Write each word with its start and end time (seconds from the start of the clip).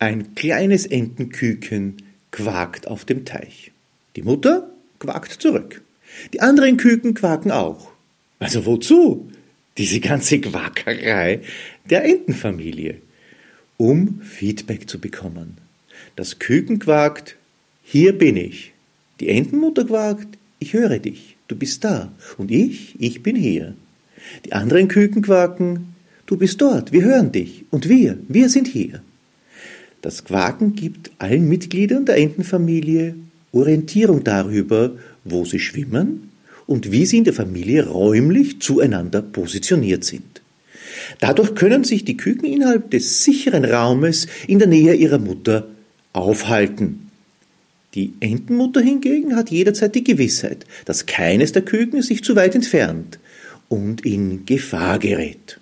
Ein 0.00 0.36
kleines 0.36 0.86
Entenküken 0.86 1.96
quakt 2.30 2.86
auf 2.86 3.04
dem 3.04 3.24
Teich. 3.24 3.72
Die 4.14 4.22
Mutter 4.22 4.70
quakt 5.00 5.32
zurück. 5.32 5.82
Die 6.32 6.40
anderen 6.40 6.76
Küken 6.76 7.14
quaken 7.14 7.50
auch. 7.50 7.90
Also 8.38 8.64
wozu? 8.64 9.28
Diese 9.76 9.98
ganze 9.98 10.40
Quakerei 10.40 11.40
der 11.90 12.04
Entenfamilie. 12.04 12.98
Um 13.76 14.20
Feedback 14.22 14.88
zu 14.88 15.00
bekommen. 15.00 15.56
Das 16.14 16.38
Küken 16.38 16.78
quakt, 16.78 17.36
hier 17.82 18.16
bin 18.16 18.36
ich. 18.36 18.72
Die 19.18 19.28
Entenmutter 19.28 19.84
quakt, 19.84 20.28
ich 20.60 20.74
höre 20.74 21.00
dich, 21.00 21.36
du 21.48 21.56
bist 21.56 21.82
da. 21.82 22.12
Und 22.36 22.52
ich, 22.52 22.94
ich 23.00 23.24
bin 23.24 23.34
hier. 23.34 23.74
Die 24.44 24.52
anderen 24.52 24.86
Küken 24.86 25.22
quaken, 25.22 25.94
du 26.26 26.36
bist 26.36 26.60
dort, 26.60 26.92
wir 26.92 27.02
hören 27.02 27.32
dich. 27.32 27.64
Und 27.70 27.88
wir, 27.88 28.16
wir 28.28 28.48
sind 28.48 28.68
hier. 28.68 29.02
Das 30.02 30.24
Quaken 30.24 30.74
gibt 30.74 31.10
allen 31.18 31.48
Mitgliedern 31.48 32.04
der 32.04 32.18
Entenfamilie 32.18 33.14
Orientierung 33.52 34.22
darüber, 34.24 34.92
wo 35.24 35.44
sie 35.44 35.58
schwimmen 35.58 36.30
und 36.66 36.92
wie 36.92 37.06
sie 37.06 37.18
in 37.18 37.24
der 37.24 37.32
Familie 37.32 37.86
räumlich 37.86 38.60
zueinander 38.60 39.22
positioniert 39.22 40.04
sind. 40.04 40.42
Dadurch 41.20 41.54
können 41.54 41.84
sich 41.84 42.04
die 42.04 42.16
Küken 42.16 42.44
innerhalb 42.44 42.90
des 42.90 43.24
sicheren 43.24 43.64
Raumes 43.64 44.26
in 44.46 44.58
der 44.58 44.68
Nähe 44.68 44.94
ihrer 44.94 45.18
Mutter 45.18 45.68
aufhalten. 46.12 47.10
Die 47.94 48.12
Entenmutter 48.20 48.80
hingegen 48.80 49.34
hat 49.34 49.50
jederzeit 49.50 49.94
die 49.94 50.04
Gewissheit, 50.04 50.66
dass 50.84 51.06
keines 51.06 51.52
der 51.52 51.62
Küken 51.62 52.02
sich 52.02 52.22
zu 52.22 52.36
weit 52.36 52.54
entfernt 52.54 53.18
und 53.68 54.04
in 54.04 54.44
Gefahr 54.44 54.98
gerät. 54.98 55.58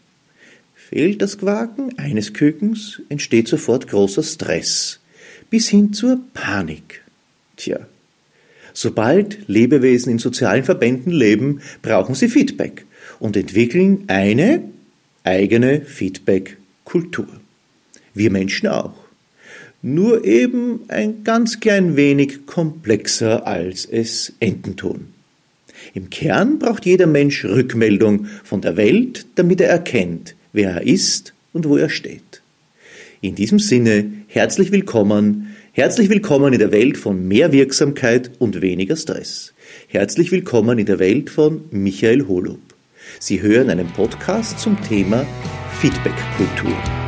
Fehlt 0.88 1.20
das 1.20 1.38
Quaken 1.38 1.98
eines 1.98 2.32
Kükens, 2.32 3.02
entsteht 3.08 3.48
sofort 3.48 3.88
großer 3.88 4.22
Stress, 4.22 5.00
bis 5.50 5.68
hin 5.68 5.92
zur 5.92 6.20
Panik. 6.32 7.02
Tja, 7.56 7.80
sobald 8.73 9.48
Lebewesen 9.48 10.12
in 10.12 10.20
sozialen 10.20 10.62
Verbänden 10.62 11.10
leben, 11.10 11.60
brauchen 11.82 12.15
sie 12.15 12.28
Feedback 12.28 12.87
und 13.18 13.37
entwickeln 13.37 14.04
eine 14.06 14.62
eigene 15.24 15.80
Feedback-Kultur. 15.80 17.26
Wir 18.15 18.30
Menschen 18.30 18.68
auch. 18.68 18.95
Nur 19.82 20.24
eben 20.24 20.82
ein 20.87 21.24
ganz 21.24 21.59
klein 21.59 21.96
wenig 21.96 22.46
komplexer, 22.46 23.45
als 23.45 23.87
es 23.87 24.34
Enten 24.38 24.76
tun. 24.76 25.09
Im 25.95 26.10
Kern 26.10 26.60
braucht 26.60 26.87
jeder 26.87 27.09
Mensch 27.09 27.45
Rückmeldung 27.45 28.26
von 28.45 28.60
der 28.60 28.76
Welt, 28.76 29.26
damit 29.34 29.60
er 29.60 29.68
erkennt, 29.68 30.37
wer 30.57 30.71
er 30.71 30.82
ist 30.82 31.35
und 31.52 31.68
wo 31.68 31.76
er 31.76 31.90
steht. 31.90 32.43
In 33.21 33.35
diesem 33.35 33.59
Sinne 33.59 34.10
herzlich 34.26 34.73
willkommen, 34.73 35.54
herzlich 35.73 36.09
willkommen 36.09 36.54
in 36.54 36.59
der 36.59 36.73
Welt 36.73 36.96
von 36.96 37.29
mehr 37.29 37.52
Wirksamkeit 37.52 38.30
und 38.38 38.62
weniger 38.62 38.96
Stress. 38.96 39.52
Herzlich 39.88 40.32
willkommen 40.32 40.79
in 40.79 40.87
der 40.87 40.99
Welt 40.99 41.29
von 41.29 41.66
Michael 41.71 42.27
Holub. 42.27 42.60
Sie 43.21 43.43
hören 43.43 43.68
einen 43.68 43.88
Podcast 43.88 44.59
zum 44.59 44.82
Thema 44.82 45.27
Feedback-Kultur. 45.79 47.05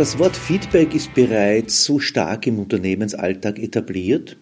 Das 0.00 0.18
Wort 0.18 0.34
Feedback 0.34 0.94
ist 0.94 1.12
bereits 1.12 1.84
so 1.84 1.98
stark 1.98 2.46
im 2.46 2.58
Unternehmensalltag 2.58 3.58
etabliert, 3.58 4.38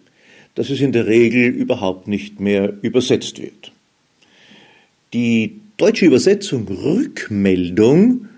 dass 0.55 0.69
es 0.69 0.79
in 0.79 0.93
der 0.93 1.05
Regel 1.05 1.49
überhaupt 1.49 2.07
nicht 2.07 2.39
mehr 2.39 2.75
übersetzt 2.81 3.41
wird. 3.41 3.73
Die 5.11 5.59
deutsche 5.75 6.05
Übersetzung 6.05 6.65
Rückmeldung 6.65 8.29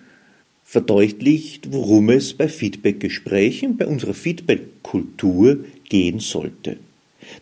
verdeutlicht, 0.66 1.72
worum 1.72 2.10
es 2.10 2.34
bei 2.34 2.48
Feedbackgesprächen, 2.48 3.78
bei 3.78 3.86
unserer 3.86 4.16
Feedbackkultur 4.16 5.64
gehen 5.90 6.20
sollte. 6.20 6.78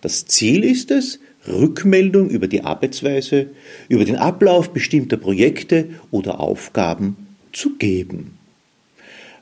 Das 0.01 0.25
Ziel 0.25 0.65
ist 0.65 0.91
es, 0.91 1.21
Rückmeldung 1.47 2.29
über 2.29 2.47
die 2.47 2.65
Arbeitsweise, 2.65 3.47
über 3.87 4.03
den 4.03 4.17
Ablauf 4.17 4.73
bestimmter 4.73 5.15
Projekte 5.15 5.87
oder 6.11 6.41
Aufgaben 6.41 7.15
zu 7.53 7.77
geben. 7.77 8.38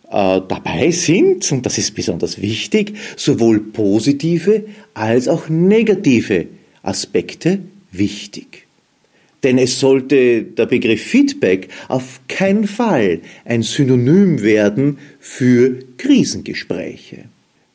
Äh, 0.09 0.41
dabei 0.47 0.91
sind, 0.91 1.51
und 1.51 1.65
das 1.65 1.77
ist 1.77 1.93
besonders 1.93 2.41
wichtig, 2.41 2.93
sowohl 3.17 3.59
positive 3.59 4.63
als 4.93 5.27
auch 5.27 5.49
negative 5.49 6.47
Aspekte 6.81 7.59
wichtig. 7.91 8.67
Denn 9.43 9.57
es 9.57 9.81
sollte 9.81 10.43
der 10.43 10.65
Begriff 10.65 11.01
Feedback 11.01 11.67
auf 11.89 12.21
keinen 12.29 12.67
Fall 12.67 13.19
ein 13.43 13.63
Synonym 13.63 14.41
werden 14.41 14.97
für 15.19 15.79
Krisengespräche. 15.97 17.25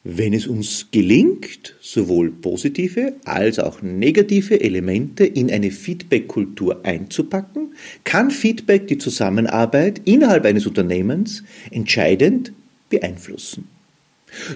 Wenn 0.05 0.33
es 0.33 0.49
uns 0.49 0.89
gelingt, 0.91 1.77
sowohl 1.81 2.31
positive 2.31 3.15
als 3.25 3.61
auch 3.61 3.83
negative 3.83 4.61
Elemente 4.61 5.25
in 5.25 5.49
eine 5.49 5.71
Feedback-Kultur 5.71 6.81
einzupacken, 6.85 7.75
kann 8.03 8.33
Feedback 8.33 8.89
die 8.89 8.99
Zusammenarbeit 8.99 10.03
innerhalb 10.05 10.45
eines 10.45 10.67
Unternehmens 10.67 11.45
entscheidend 11.71 12.53
beeinflussen. 12.91 13.69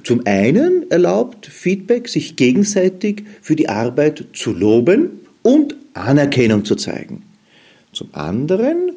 Zum 0.03 0.27
einen 0.27 0.91
erlaubt 0.91 1.47
Feedback, 1.47 2.09
sich 2.09 2.35
gegenseitig 2.35 3.23
für 3.41 3.55
die 3.55 3.69
Arbeit 3.69 4.25
zu 4.33 4.53
loben 4.53 5.21
und 5.43 5.77
Anerkennung 5.95 6.65
zu 6.65 6.75
zeigen. 6.75 7.23
Zum 7.93 8.09
anderen 8.13 8.93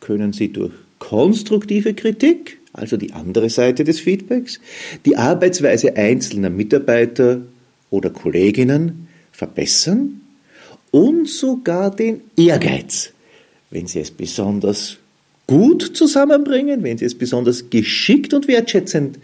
können 0.00 0.32
sie 0.32 0.52
durch 0.52 0.72
konstruktive 0.98 1.94
Kritik 1.94 2.58
also 2.76 2.96
die 2.96 3.12
andere 3.12 3.50
Seite 3.50 3.84
des 3.84 4.00
Feedbacks, 4.00 4.60
die 5.04 5.16
Arbeitsweise 5.16 5.96
einzelner 5.96 6.50
Mitarbeiter 6.50 7.42
oder 7.90 8.10
Kolleginnen 8.10 9.08
verbessern 9.32 10.20
und 10.90 11.28
sogar 11.28 11.94
den 11.94 12.20
Ehrgeiz, 12.36 13.12
wenn 13.70 13.86
sie 13.86 14.00
es 14.00 14.10
besonders 14.10 14.98
gut 15.46 15.82
zusammenbringen, 15.96 16.82
wenn 16.82 16.98
sie 16.98 17.04
es 17.04 17.16
besonders 17.16 17.70
geschickt 17.70 18.34
und 18.34 18.48
wertschätzend 18.48 19.18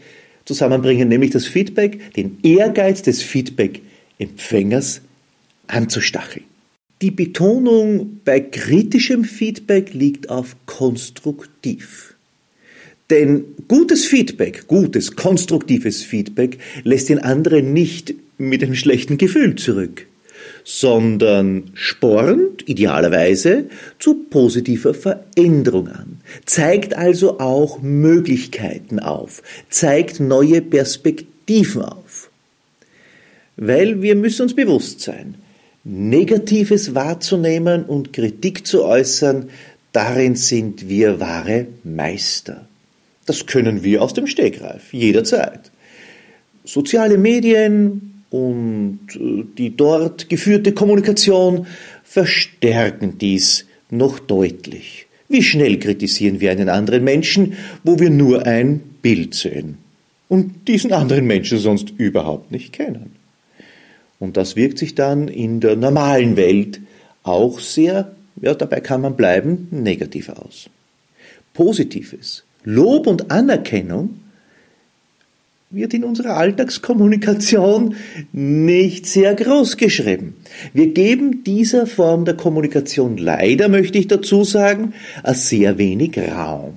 zusammenbringen, 0.45 1.09
nämlich 1.09 1.31
das 1.31 1.47
Feedback, 1.47 2.15
den 2.15 2.39
Ehrgeiz 2.43 3.03
des 3.03 3.23
Feedback-Empfängers 3.23 5.01
anzustacheln. 5.67 6.45
Die 7.01 7.11
Betonung 7.11 8.21
bei 8.25 8.41
kritischem 8.41 9.25
Feedback 9.25 9.93
liegt 9.93 10.31
auf 10.31 10.55
konstruktiv. 10.67 12.12
Denn 13.13 13.45
gutes 13.69 14.07
Feedback, 14.07 14.67
gutes, 14.69 15.17
konstruktives 15.17 16.03
Feedback 16.03 16.57
lässt 16.83 17.11
den 17.11 17.19
anderen 17.19 17.75
nicht 17.75 18.15
mit 18.39 18.63
einem 18.63 18.75
schlechten 18.75 19.19
Gefühl 19.19 19.55
zurück, 19.57 20.07
sondern 20.65 21.65
spornt 21.75 22.67
idealerweise 22.67 23.67
zu 23.99 24.15
positiver 24.15 24.95
Veränderung 24.95 25.89
an, 25.89 26.23
zeigt 26.47 26.97
also 26.97 27.39
auch 27.39 27.83
Möglichkeiten 27.83 28.99
auf, 28.99 29.43
zeigt 29.69 30.19
neue 30.19 30.63
Perspektiven 30.63 31.83
auf. 31.83 32.31
Weil 33.59 34.01
wir 34.01 34.17
müssen 34.17 34.45
uns 34.45 34.57
bewusst 34.57 35.03
sein, 35.03 35.35
Negatives 35.85 36.95
wahrzunehmen 36.95 37.85
und 37.85 38.15
Kritik 38.15 38.67
zu 38.67 38.83
äußern, 38.87 39.51
darin 39.93 40.35
sind 40.35 40.89
wir 40.89 41.21
wahre 41.21 41.67
Meister. 41.85 42.69
Das 43.27 43.47
können 43.47 43.85
wir 43.85 44.03
aus 44.03 44.15
dem 44.15 44.27
Stegreif, 44.27 44.93
jederzeit. 44.93 45.71
Soziale 46.65 47.19
Medien 47.19 48.25
und 48.31 49.01
äh, 49.15 49.45
die 49.59 49.77
dort 49.77 50.29
geführte 50.29 50.73
Kommunikation 50.73 51.67
verstärken 52.03 53.19
dies 53.19 53.67
noch 53.91 54.19
deutlich. 54.19 55.07
Wie 55.29 55.43
schnell 55.43 55.79
kritisieren 55.79 56.41
wir 56.41 56.51
einen 56.51 56.69
anderen 56.69 57.05
Menschen, 57.05 57.55
wo 57.85 57.99
wir 57.99 58.11
nur 58.11 58.47
ein 58.47 58.81
Bild 59.03 59.35
sehen 59.35 59.79
und 60.29 60.67
diesen 60.69 60.93
anderen 60.93 61.27
Menschen 61.27 61.59
sonst 61.59 61.91
überhaupt 61.97 62.53
nicht 62.53 62.73
kennen. 62.73 63.13
Und 64.19 64.37
das 64.37 64.57
wirkt 64.57 64.79
sich 64.79 64.95
dann 64.95 65.29
in 65.29 65.61
der 65.61 65.77
normalen 65.77 66.37
Welt 66.37 66.81
auch 67.23 67.61
sehr, 67.61 68.13
ja, 68.41 68.55
dabei 68.55 68.81
kann 68.81 69.01
man 69.01 69.17
bleiben, 69.17 69.69
negativ 69.71 70.29
aus. 70.29 70.71
Positives, 71.55 72.45
Lob 72.65 73.07
und 73.07 73.31
Anerkennung 73.31 74.19
wird 75.73 75.95
in 75.95 76.05
unserer 76.05 76.37
Alltagskommunikation 76.37 77.97
nicht 78.33 79.07
sehr 79.07 79.35
groß 79.35 79.79
geschrieben. 79.79 80.37
Wir 80.73 80.93
geben 80.93 81.45
dieser 81.45 81.87
Form 81.87 82.25
der 82.25 82.35
Kommunikation 82.35 83.17
leider, 83.17 83.69
möchte 83.69 83.99
ich 83.99 84.07
dazu 84.07 84.45
sagen, 84.45 84.93
sehr 85.25 85.79
wenig 85.79 86.19
Raum. 86.19 86.75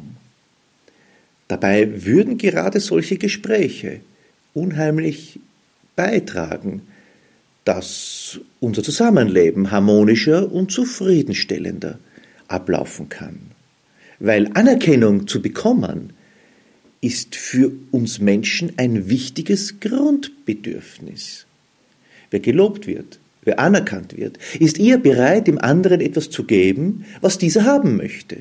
Dabei 1.48 2.06
würden 2.06 2.38
gerade 2.38 2.80
solche 2.80 3.18
Gespräche 3.18 4.00
unheimlich 4.54 5.40
beitragen, 5.96 6.82
dass 7.66 8.40
unser 8.60 8.84
Zusammenleben 8.84 9.72
harmonischer 9.72 10.52
und 10.52 10.72
zufriedenstellender 10.72 12.00
ablaufen 12.48 13.10
kann. 13.10 13.55
Weil 14.20 14.50
Anerkennung 14.54 15.28
zu 15.28 15.42
bekommen 15.42 16.14
ist 17.02 17.36
für 17.36 17.72
uns 17.92 18.20
Menschen 18.20 18.74
ein 18.78 19.10
wichtiges 19.10 19.80
Grundbedürfnis. 19.80 21.46
Wer 22.32 22.40
gelobt 22.40 22.88
wird, 22.88 23.20
wer 23.44 23.60
anerkannt 23.60 24.18
wird, 24.18 24.40
ist 24.60 24.80
eher 24.80 24.98
bereit, 24.98 25.48
dem 25.48 25.60
anderen 25.60 26.02
etwas 26.02 26.30
zu 26.30 26.46
geben, 26.46 27.06
was 27.22 27.38
dieser 27.38 27.64
haben 27.64 27.98
möchte. 27.98 28.38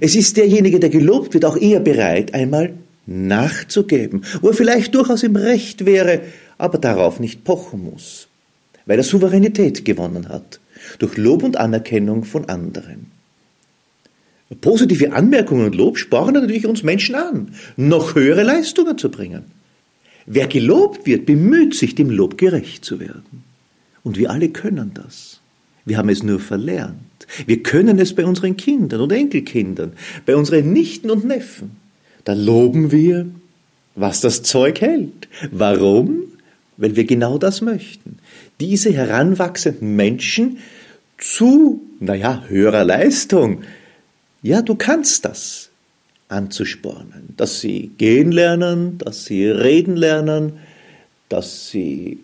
Es 0.00 0.14
ist 0.14 0.36
derjenige, 0.36 0.80
der 0.80 0.90
gelobt 0.90 1.34
wird, 1.34 1.44
auch 1.44 1.56
eher 1.56 1.80
bereit, 1.80 2.32
einmal 2.32 2.74
nachzugeben, 3.06 4.24
wo 4.40 4.48
er 4.48 4.54
vielleicht 4.54 4.94
durchaus 4.94 5.22
im 5.22 5.36
Recht 5.36 5.84
wäre, 5.84 6.22
aber 6.56 6.78
darauf 6.78 7.20
nicht 7.20 7.44
pochen 7.44 7.84
muss, 7.84 8.28
weil 8.86 8.98
er 8.98 9.04
Souveränität 9.04 9.84
gewonnen 9.84 10.28
hat, 10.28 10.60
durch 10.98 11.16
Lob 11.16 11.42
und 11.42 11.56
Anerkennung 11.56 12.24
von 12.24 12.48
anderen. 12.48 13.13
Positive 14.60 15.12
Anmerkungen 15.12 15.66
und 15.66 15.74
Lob 15.74 15.98
spornen 15.98 16.42
natürlich 16.42 16.66
uns 16.66 16.82
Menschen 16.82 17.14
an, 17.14 17.54
noch 17.76 18.14
höhere 18.14 18.42
Leistungen 18.42 18.98
zu 18.98 19.10
bringen. 19.10 19.44
Wer 20.26 20.46
gelobt 20.46 21.06
wird, 21.06 21.26
bemüht 21.26 21.74
sich, 21.74 21.94
dem 21.94 22.10
Lob 22.10 22.38
gerecht 22.38 22.84
zu 22.84 23.00
werden. 23.00 23.44
Und 24.02 24.18
wir 24.18 24.30
alle 24.30 24.50
können 24.50 24.92
das. 24.94 25.40
Wir 25.84 25.98
haben 25.98 26.08
es 26.08 26.22
nur 26.22 26.40
verlernt. 26.40 26.94
Wir 27.46 27.62
können 27.62 27.98
es 27.98 28.14
bei 28.14 28.24
unseren 28.24 28.56
Kindern 28.56 29.00
und 29.00 29.12
Enkelkindern, 29.12 29.92
bei 30.26 30.36
unseren 30.36 30.72
Nichten 30.72 31.10
und 31.10 31.24
Neffen. 31.24 31.72
Da 32.24 32.32
loben 32.32 32.90
wir, 32.90 33.26
was 33.94 34.20
das 34.20 34.42
Zeug 34.42 34.80
hält. 34.80 35.28
Warum? 35.50 36.22
Weil 36.76 36.96
wir 36.96 37.04
genau 37.04 37.38
das 37.38 37.60
möchten. 37.60 38.18
Diese 38.60 38.92
heranwachsenden 38.92 39.94
Menschen 39.94 40.58
zu, 41.18 41.82
naja, 42.00 42.44
höherer 42.48 42.84
Leistung 42.84 43.62
ja, 44.44 44.60
du 44.60 44.74
kannst 44.74 45.24
das 45.24 45.70
anzuspornen, 46.28 47.30
dass 47.38 47.60
sie 47.60 47.90
gehen 47.96 48.30
lernen, 48.30 48.98
dass 48.98 49.24
sie 49.24 49.46
reden 49.46 49.96
lernen, 49.96 50.58
dass 51.30 51.70
sie 51.70 52.18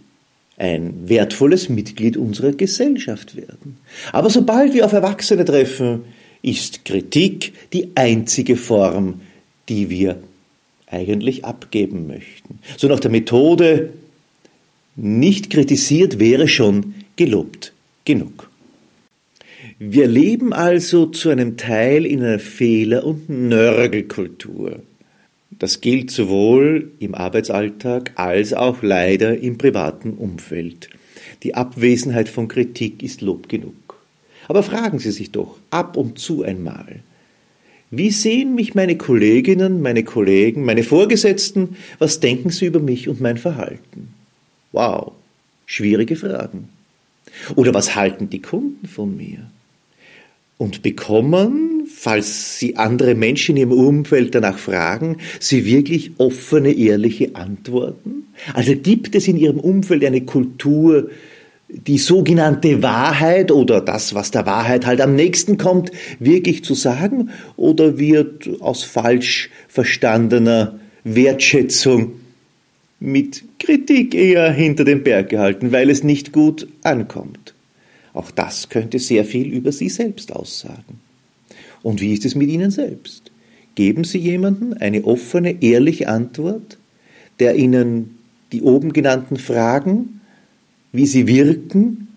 ein 0.59 1.09
wertvolles 1.09 1.71
Mitglied 1.71 2.19
unserer 2.19 2.53
Gesellschaft 2.53 3.37
werden. 3.37 3.79
Aber 4.13 4.29
sobald 4.29 4.75
wir 4.75 4.85
auf 4.85 4.93
Erwachsene 4.93 5.47
treffen, 5.47 6.05
ist 6.43 6.85
Kritik 6.85 7.55
die 7.73 7.93
einzige 7.95 8.57
Form, 8.57 9.23
die 9.71 9.89
wir 9.89 10.23
eigentlich 10.89 11.47
abgeben 11.47 12.07
möchten. 12.07 12.59
So 12.77 12.87
nach 12.87 13.01
der 13.01 13.11
Methode, 13.11 13.95
nicht 14.95 15.49
kritisiert 15.49 16.19
wäre 16.19 16.49
schon 16.49 16.95
gelobt 17.17 17.73
genug. 18.05 18.50
Wir 19.83 20.09
leben 20.09 20.53
also 20.53 21.07
zu 21.07 21.31
einem 21.31 21.57
Teil 21.57 22.05
in 22.05 22.23
einer 22.23 22.39
Fehler- 22.39 23.07
und 23.07 23.31
Nörgelkultur. 23.31 24.81
Das 25.53 25.81
gilt 25.81 26.11
sowohl 26.11 26.91
im 26.99 27.15
Arbeitsalltag 27.15 28.13
als 28.17 28.53
auch 28.53 28.83
leider 28.83 29.39
im 29.39 29.57
privaten 29.57 30.19
Umfeld. 30.19 30.91
Die 31.45 31.55
Abwesenheit 31.55 32.29
von 32.29 32.47
Kritik 32.47 33.03
ist 33.03 33.23
Lob 33.23 33.49
genug. 33.49 33.99
Aber 34.49 34.63
fragen 34.63 34.99
Sie 34.99 35.13
sich 35.13 35.31
doch 35.31 35.57
ab 35.71 35.97
und 35.97 36.19
zu 36.19 36.43
einmal, 36.43 37.01
wie 37.91 38.11
sehen 38.11 38.55
mich 38.55 38.75
meine 38.75 38.99
Kolleginnen, 38.99 39.81
meine 39.81 40.05
Kollegen, 40.05 40.63
meine 40.63 40.83
Vorgesetzten? 40.83 41.79
Was 41.99 42.21
denken 42.21 42.51
sie 42.51 42.67
über 42.67 42.81
mich 42.81 43.09
und 43.09 43.23
mein 43.23 43.39
Verhalten? 43.39 44.13
Wow, 44.73 45.13
schwierige 45.65 46.17
Fragen. 46.17 46.69
Oder 47.57 47.73
was 47.73 47.97
halten 47.97 48.29
die 48.29 48.43
Kunden 48.43 48.87
von 48.87 49.17
mir? 49.17 49.51
Und 50.61 50.83
bekommen, 50.83 51.85
falls 51.87 52.59
Sie 52.59 52.77
andere 52.77 53.15
Menschen 53.15 53.57
Ihrem 53.57 53.73
Umfeld 53.73 54.35
danach 54.35 54.59
fragen, 54.59 55.17
Sie 55.41 55.65
wirklich 55.65 56.13
offene, 56.19 56.73
ehrliche 56.73 57.35
Antworten? 57.35 58.27
Also 58.53 58.77
gibt 58.77 59.15
es 59.15 59.27
in 59.27 59.39
Ihrem 59.39 59.59
Umfeld 59.59 60.05
eine 60.05 60.21
Kultur, 60.21 61.09
die 61.71 61.97
sogenannte 61.97 62.83
Wahrheit 62.83 63.51
oder 63.51 63.81
das, 63.81 64.15
was 64.15 64.33
der 64.33 64.45
Wahrheit 64.45 64.85
halt 64.85 65.01
am 65.01 65.15
nächsten 65.15 65.57
kommt, 65.57 65.93
wirklich 66.19 66.63
zu 66.63 66.75
sagen? 66.75 67.31
Oder 67.57 67.97
wird 67.97 68.51
aus 68.61 68.83
falsch 68.83 69.49
verstandener 69.67 70.79
Wertschätzung 71.05 72.13
mit 72.99 73.45
Kritik 73.59 74.15
eher 74.15 74.53
hinter 74.53 74.85
den 74.85 75.05
Berg 75.05 75.31
gehalten, 75.31 75.73
weil 75.73 75.89
es 75.89 76.05
nicht 76.05 76.33
gut 76.33 76.69
ankommt? 76.83 77.55
Auch 78.13 78.31
das 78.31 78.69
könnte 78.69 78.99
sehr 78.99 79.25
viel 79.25 79.53
über 79.53 79.73
Sie 79.73 79.89
selbst 79.89 80.33
aussagen. 80.33 81.01
Und 81.83 82.01
wie 82.01 82.13
ist 82.13 82.25
es 82.25 82.35
mit 82.35 82.49
Ihnen 82.49 82.71
selbst? 82.71 83.31
Geben 83.75 84.05
Sie 84.05 84.19
jemandem 84.19 84.75
eine 84.79 85.05
offene, 85.05 85.63
ehrliche 85.63 86.09
Antwort, 86.09 86.79
der 87.39 87.57
Ihnen 87.57 88.19
die 88.53 88.63
oben 88.63 88.93
genannten 88.93 89.37
Fragen, 89.37 90.21
wie 90.93 91.07
sie 91.07 91.27
wirken, 91.27 92.09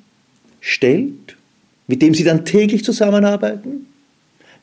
stellt, 0.61 1.37
mit 1.87 2.01
dem 2.01 2.13
Sie 2.13 2.23
dann 2.23 2.45
täglich 2.45 2.83
zusammenarbeiten, 2.83 3.87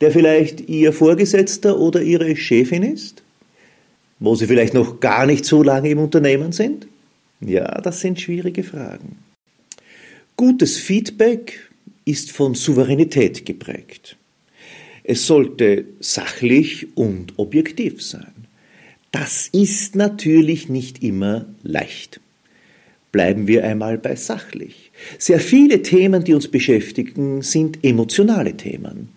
der 0.00 0.10
vielleicht 0.10 0.68
Ihr 0.68 0.92
Vorgesetzter 0.92 1.78
oder 1.78 2.02
Ihre 2.02 2.34
Chefin 2.36 2.82
ist, 2.82 3.22
wo 4.18 4.34
Sie 4.34 4.46
vielleicht 4.46 4.74
noch 4.74 5.00
gar 5.00 5.26
nicht 5.26 5.44
so 5.44 5.62
lange 5.62 5.90
im 5.90 5.98
Unternehmen 5.98 6.52
sind? 6.52 6.86
Ja, 7.40 7.80
das 7.80 8.00
sind 8.00 8.20
schwierige 8.20 8.62
Fragen. 8.62 9.16
Gutes 10.40 10.78
Feedback 10.78 11.68
ist 12.06 12.32
von 12.32 12.54
Souveränität 12.54 13.44
geprägt. 13.44 14.16
Es 15.04 15.26
sollte 15.26 15.84
sachlich 16.00 16.96
und 16.96 17.34
objektiv 17.38 18.00
sein. 18.00 18.32
Das 19.12 19.48
ist 19.48 19.96
natürlich 19.96 20.70
nicht 20.70 21.02
immer 21.04 21.44
leicht. 21.62 22.20
Bleiben 23.12 23.48
wir 23.48 23.64
einmal 23.64 23.98
bei 23.98 24.16
sachlich. 24.16 24.92
Sehr 25.18 25.40
viele 25.40 25.82
Themen, 25.82 26.24
die 26.24 26.32
uns 26.32 26.48
beschäftigen, 26.48 27.42
sind 27.42 27.84
emotionale 27.84 28.56
Themen. 28.56 29.10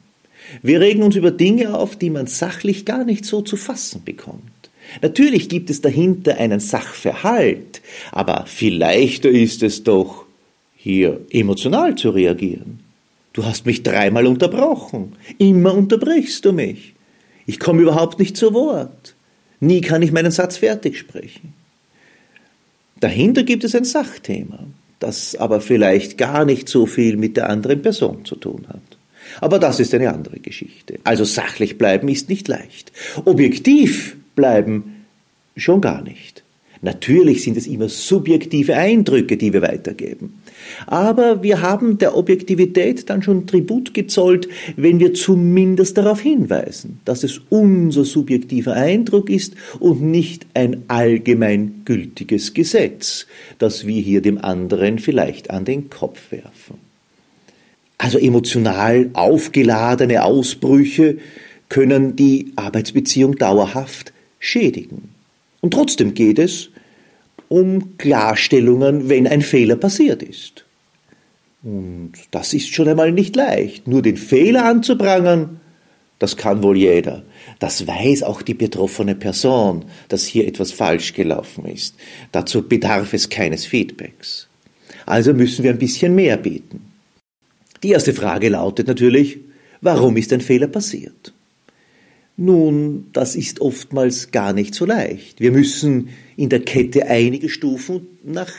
Wir 0.61 0.81
regen 0.81 1.03
uns 1.03 1.15
über 1.15 1.31
Dinge 1.31 1.73
auf, 1.77 1.95
die 1.95 2.09
man 2.09 2.27
sachlich 2.27 2.83
gar 2.83 3.05
nicht 3.05 3.23
so 3.23 3.41
zu 3.41 3.55
fassen 3.55 4.01
bekommt. 4.03 4.41
Natürlich 5.01 5.47
gibt 5.47 5.69
es 5.69 5.79
dahinter 5.79 6.35
einen 6.37 6.59
Sachverhalt, 6.59 7.81
aber 8.11 8.45
viel 8.45 8.75
leichter 8.75 9.29
ist 9.29 9.63
es 9.63 9.83
doch, 9.83 10.22
hier 10.83 11.21
emotional 11.29 11.95
zu 11.95 12.09
reagieren. 12.09 12.81
Du 13.31 13.45
hast 13.45 13.65
mich 13.65 13.83
dreimal 13.83 14.27
unterbrochen. 14.27 15.13
Immer 15.37 15.73
unterbrichst 15.73 16.43
du 16.43 16.51
mich. 16.51 16.93
Ich 17.45 17.57
komme 17.57 17.83
überhaupt 17.83 18.19
nicht 18.19 18.35
zu 18.35 18.53
Wort. 18.53 19.15
Nie 19.61 19.79
kann 19.79 20.01
ich 20.01 20.11
meinen 20.11 20.31
Satz 20.31 20.57
fertig 20.57 20.97
sprechen. 20.97 21.53
Dahinter 22.99 23.43
gibt 23.43 23.63
es 23.63 23.73
ein 23.75 23.85
Sachthema, 23.85 24.59
das 24.99 25.37
aber 25.37 25.61
vielleicht 25.61 26.17
gar 26.17 26.43
nicht 26.43 26.67
so 26.67 26.85
viel 26.85 27.15
mit 27.15 27.37
der 27.37 27.49
anderen 27.49 27.81
Person 27.81 28.25
zu 28.25 28.35
tun 28.35 28.65
hat. 28.67 28.81
Aber 29.39 29.59
das 29.59 29.79
ist 29.79 29.93
eine 29.93 30.13
andere 30.13 30.39
Geschichte. 30.39 30.99
Also 31.05 31.23
sachlich 31.23 31.77
bleiben 31.77 32.09
ist 32.09 32.27
nicht 32.27 32.49
leicht. 32.49 32.91
Objektiv 33.23 34.17
bleiben 34.35 35.05
schon 35.55 35.79
gar 35.79 36.01
nicht. 36.01 36.42
Natürlich 36.83 37.43
sind 37.43 37.55
es 37.55 37.65
immer 37.65 37.87
subjektive 37.87 38.75
Eindrücke, 38.75 39.37
die 39.37 39.53
wir 39.53 39.61
weitergeben. 39.61 40.41
Aber 40.85 41.41
wir 41.41 41.61
haben 41.61 41.97
der 41.97 42.17
Objektivität 42.17 43.09
dann 43.09 43.23
schon 43.23 43.47
Tribut 43.47 43.93
gezollt, 43.93 44.49
wenn 44.75 44.99
wir 44.99 45.13
zumindest 45.13 45.97
darauf 45.97 46.19
hinweisen, 46.19 46.99
dass 47.05 47.23
es 47.23 47.39
unser 47.49 48.03
subjektiver 48.03 48.73
Eindruck 48.73 49.29
ist 49.29 49.55
und 49.79 50.01
nicht 50.01 50.45
ein 50.55 50.83
allgemein 50.89 51.83
gültiges 51.85 52.53
Gesetz, 52.53 53.27
das 53.59 53.87
wir 53.87 54.01
hier 54.01 54.21
dem 54.21 54.37
anderen 54.37 54.99
vielleicht 54.99 55.51
an 55.51 55.63
den 55.63 55.89
Kopf 55.89 56.31
werfen. 56.31 56.75
Also 57.97 58.17
emotional 58.17 59.09
aufgeladene 59.13 60.25
Ausbrüche 60.25 61.17
können 61.69 62.17
die 62.17 62.51
Arbeitsbeziehung 62.57 63.37
dauerhaft 63.37 64.11
schädigen. 64.37 65.13
Und 65.61 65.73
trotzdem 65.73 66.13
geht 66.13 66.39
es 66.39 66.71
um 67.53 67.99
Klarstellungen, 67.99 69.09
wenn 69.09 69.27
ein 69.27 69.43
Fehler 69.43 69.75
passiert 69.75 70.23
ist. 70.23 70.65
Und 71.61 72.13
das 72.31 72.51
ist 72.51 72.73
schon 72.73 72.87
einmal 72.87 73.11
nicht 73.11 73.35
leicht. 73.35 73.87
Nur 73.87 74.01
den 74.01 74.17
Fehler 74.17 74.65
anzuprangern, 74.65 75.59
das 76.17 76.35
kann 76.35 76.63
wohl 76.63 76.77
jeder. 76.77 77.21
Das 77.59 77.85
weiß 77.85 78.23
auch 78.23 78.41
die 78.41 78.55
betroffene 78.55 79.13
Person, 79.13 79.85
dass 80.09 80.25
hier 80.25 80.47
etwas 80.47 80.71
falsch 80.71 81.13
gelaufen 81.13 81.65
ist. 81.65 81.93
Dazu 82.31 82.67
bedarf 82.67 83.13
es 83.13 83.29
keines 83.29 83.67
Feedbacks. 83.67 84.47
Also 85.05 85.31
müssen 85.35 85.63
wir 85.63 85.69
ein 85.69 85.77
bisschen 85.77 86.15
mehr 86.15 86.37
bieten. 86.37 86.81
Die 87.83 87.91
erste 87.91 88.15
Frage 88.15 88.49
lautet 88.49 88.87
natürlich, 88.87 89.37
warum 89.79 90.17
ist 90.17 90.33
ein 90.33 90.41
Fehler 90.41 90.67
passiert? 90.67 91.33
Nun, 92.35 93.09
das 93.13 93.35
ist 93.35 93.61
oftmals 93.61 94.31
gar 94.31 94.53
nicht 94.53 94.73
so 94.73 94.85
leicht. 94.85 95.39
Wir 95.39 95.51
müssen 95.51 96.09
in 96.35 96.49
der 96.49 96.61
Kette 96.61 97.07
einige 97.07 97.49
Stufen 97.49 98.07
nach 98.23 98.51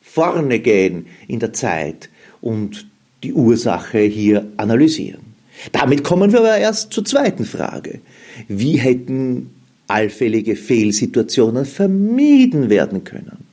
vorne 0.00 0.58
gehen 0.58 1.06
in 1.28 1.38
der 1.40 1.52
Zeit 1.52 2.08
und 2.40 2.86
die 3.22 3.32
Ursache 3.32 4.00
hier 4.00 4.46
analysieren. 4.56 5.22
Damit 5.70 6.02
kommen 6.02 6.32
wir 6.32 6.40
aber 6.40 6.56
erst 6.56 6.92
zur 6.92 7.04
zweiten 7.04 7.44
Frage. 7.44 8.00
Wie 8.48 8.78
hätten 8.78 9.50
allfällige 9.86 10.56
Fehlsituationen 10.56 11.64
vermieden 11.64 12.68
werden 12.68 13.04
können? 13.04 13.44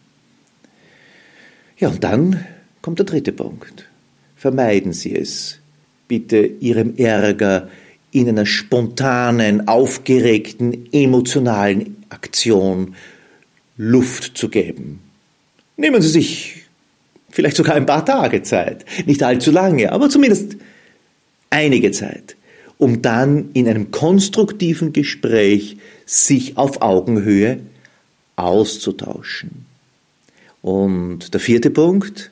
Ja, 1.77 1.89
und 1.89 2.03
dann 2.03 2.45
kommt 2.81 2.99
der 2.99 3.05
dritte 3.05 3.31
Punkt. 3.31 3.87
Vermeiden 4.35 4.93
Sie 4.93 5.15
es, 5.15 5.59
bitte 6.07 6.45
Ihrem 6.45 6.95
Ärger 6.97 7.69
in 8.11 8.27
einer 8.27 8.45
spontanen, 8.45 9.67
aufgeregten, 9.67 10.91
emotionalen 10.91 11.97
Aktion 12.09 12.95
Luft 13.81 14.37
zu 14.37 14.49
geben. 14.49 14.99
Nehmen 15.77 16.01
Sie 16.01 16.09
sich 16.09 16.63
vielleicht 17.29 17.55
sogar 17.55 17.75
ein 17.75 17.85
paar 17.85 18.05
Tage 18.05 18.43
Zeit, 18.43 18.83
nicht 19.05 19.23
allzu 19.23 19.51
lange, 19.51 19.93
aber 19.93 20.09
zumindest 20.09 20.57
einige 21.49 21.91
Zeit, 21.91 22.35
um 22.77 23.01
dann 23.01 23.51
in 23.53 23.69
einem 23.69 23.89
konstruktiven 23.89 24.91
Gespräch 24.91 25.77
sich 26.05 26.57
auf 26.57 26.81
Augenhöhe 26.81 27.61
auszutauschen. 28.35 29.65
Und 30.61 31.33
der 31.33 31.39
vierte 31.39 31.69
Punkt, 31.69 32.31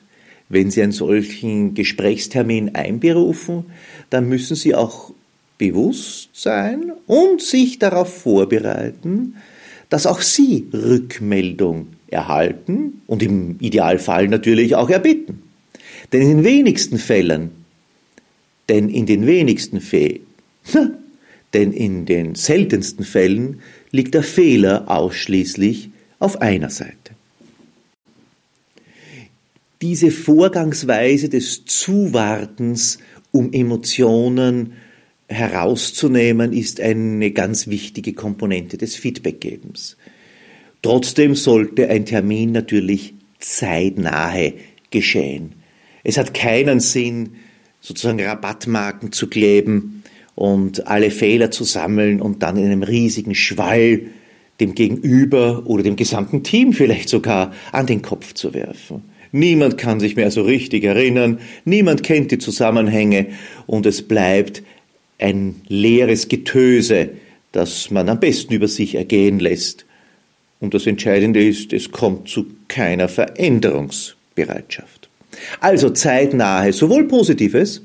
wenn 0.50 0.70
Sie 0.70 0.82
einen 0.82 0.92
solchen 0.92 1.72
Gesprächstermin 1.72 2.74
einberufen, 2.74 3.64
dann 4.10 4.28
müssen 4.28 4.54
Sie 4.54 4.74
auch 4.74 5.12
bewusst 5.56 6.28
sein 6.34 6.92
und 7.06 7.40
sich 7.40 7.78
darauf 7.78 8.20
vorbereiten, 8.20 9.36
dass 9.88 10.06
auch 10.06 10.20
Sie 10.20 10.66
Rückmeldung 10.72 11.88
erhalten 12.08 13.02
und 13.06 13.22
im 13.22 13.56
Idealfall 13.60 14.28
natürlich 14.28 14.74
auch 14.74 14.90
erbitten. 14.90 15.42
Denn 16.12 16.22
in 16.22 16.28
den 16.28 16.44
wenigsten 16.44 16.98
Fällen, 16.98 17.50
denn 18.68 18.88
in 18.88 19.06
den 19.06 19.26
wenigsten 19.26 19.80
Fällen, 19.80 20.20
denn 21.54 21.72
in 21.72 22.06
den 22.06 22.34
seltensten 22.34 23.04
Fällen 23.04 23.60
liegt 23.90 24.14
der 24.14 24.22
Fehler 24.22 24.90
ausschließlich 24.90 25.90
auf 26.18 26.40
einer 26.40 26.70
Seite. 26.70 26.94
Diese 29.80 30.10
Vorgangsweise 30.10 31.28
des 31.28 31.64
Zuwartens, 31.64 32.98
um 33.30 33.52
Emotionen 33.52 34.72
herauszunehmen, 35.28 36.52
ist 36.52 36.80
eine 36.80 37.30
ganz 37.30 37.68
wichtige 37.68 38.14
Komponente 38.14 38.78
des 38.78 38.96
Feedbackgebens. 38.96 39.96
Trotzdem 40.82 41.34
sollte 41.34 41.88
ein 41.88 42.06
Termin 42.06 42.52
natürlich 42.52 43.14
zeitnahe 43.38 44.54
geschehen. 44.90 45.52
Es 46.04 46.16
hat 46.16 46.34
keinen 46.34 46.80
Sinn, 46.80 47.30
sozusagen 47.80 48.20
Rabattmarken 48.20 49.12
zu 49.12 49.28
kleben 49.28 50.02
und 50.34 50.86
alle 50.86 51.10
Fehler 51.10 51.50
zu 51.50 51.64
sammeln 51.64 52.20
und 52.20 52.42
dann 52.42 52.56
in 52.56 52.66
einem 52.66 52.82
riesigen 52.82 53.34
Schwall 53.34 54.02
dem 54.60 54.74
Gegenüber 54.74 55.64
oder 55.66 55.82
dem 55.82 55.96
gesamten 55.96 56.42
Team 56.42 56.72
vielleicht 56.72 57.08
sogar 57.08 57.52
an 57.72 57.86
den 57.86 58.02
Kopf 58.02 58.34
zu 58.34 58.54
werfen. 58.54 59.02
Niemand 59.30 59.78
kann 59.78 60.00
sich 60.00 60.16
mehr 60.16 60.30
so 60.30 60.42
richtig 60.42 60.84
erinnern, 60.84 61.38
niemand 61.64 62.02
kennt 62.02 62.30
die 62.30 62.38
Zusammenhänge 62.38 63.26
und 63.66 63.84
es 63.84 64.02
bleibt 64.02 64.62
ein 65.18 65.60
leeres 65.68 66.28
Getöse, 66.28 67.10
das 67.52 67.90
man 67.90 68.08
am 68.08 68.20
besten 68.20 68.54
über 68.54 68.68
sich 68.68 68.94
ergehen 68.94 69.40
lässt. 69.40 69.84
Und 70.60 70.74
das 70.74 70.86
Entscheidende 70.86 71.44
ist, 71.44 71.72
es 71.72 71.90
kommt 71.90 72.28
zu 72.28 72.46
keiner 72.68 73.08
Veränderungsbereitschaft. 73.08 75.08
Also 75.60 75.90
zeitnahe 75.90 76.72
sowohl 76.72 77.06
Positives 77.06 77.82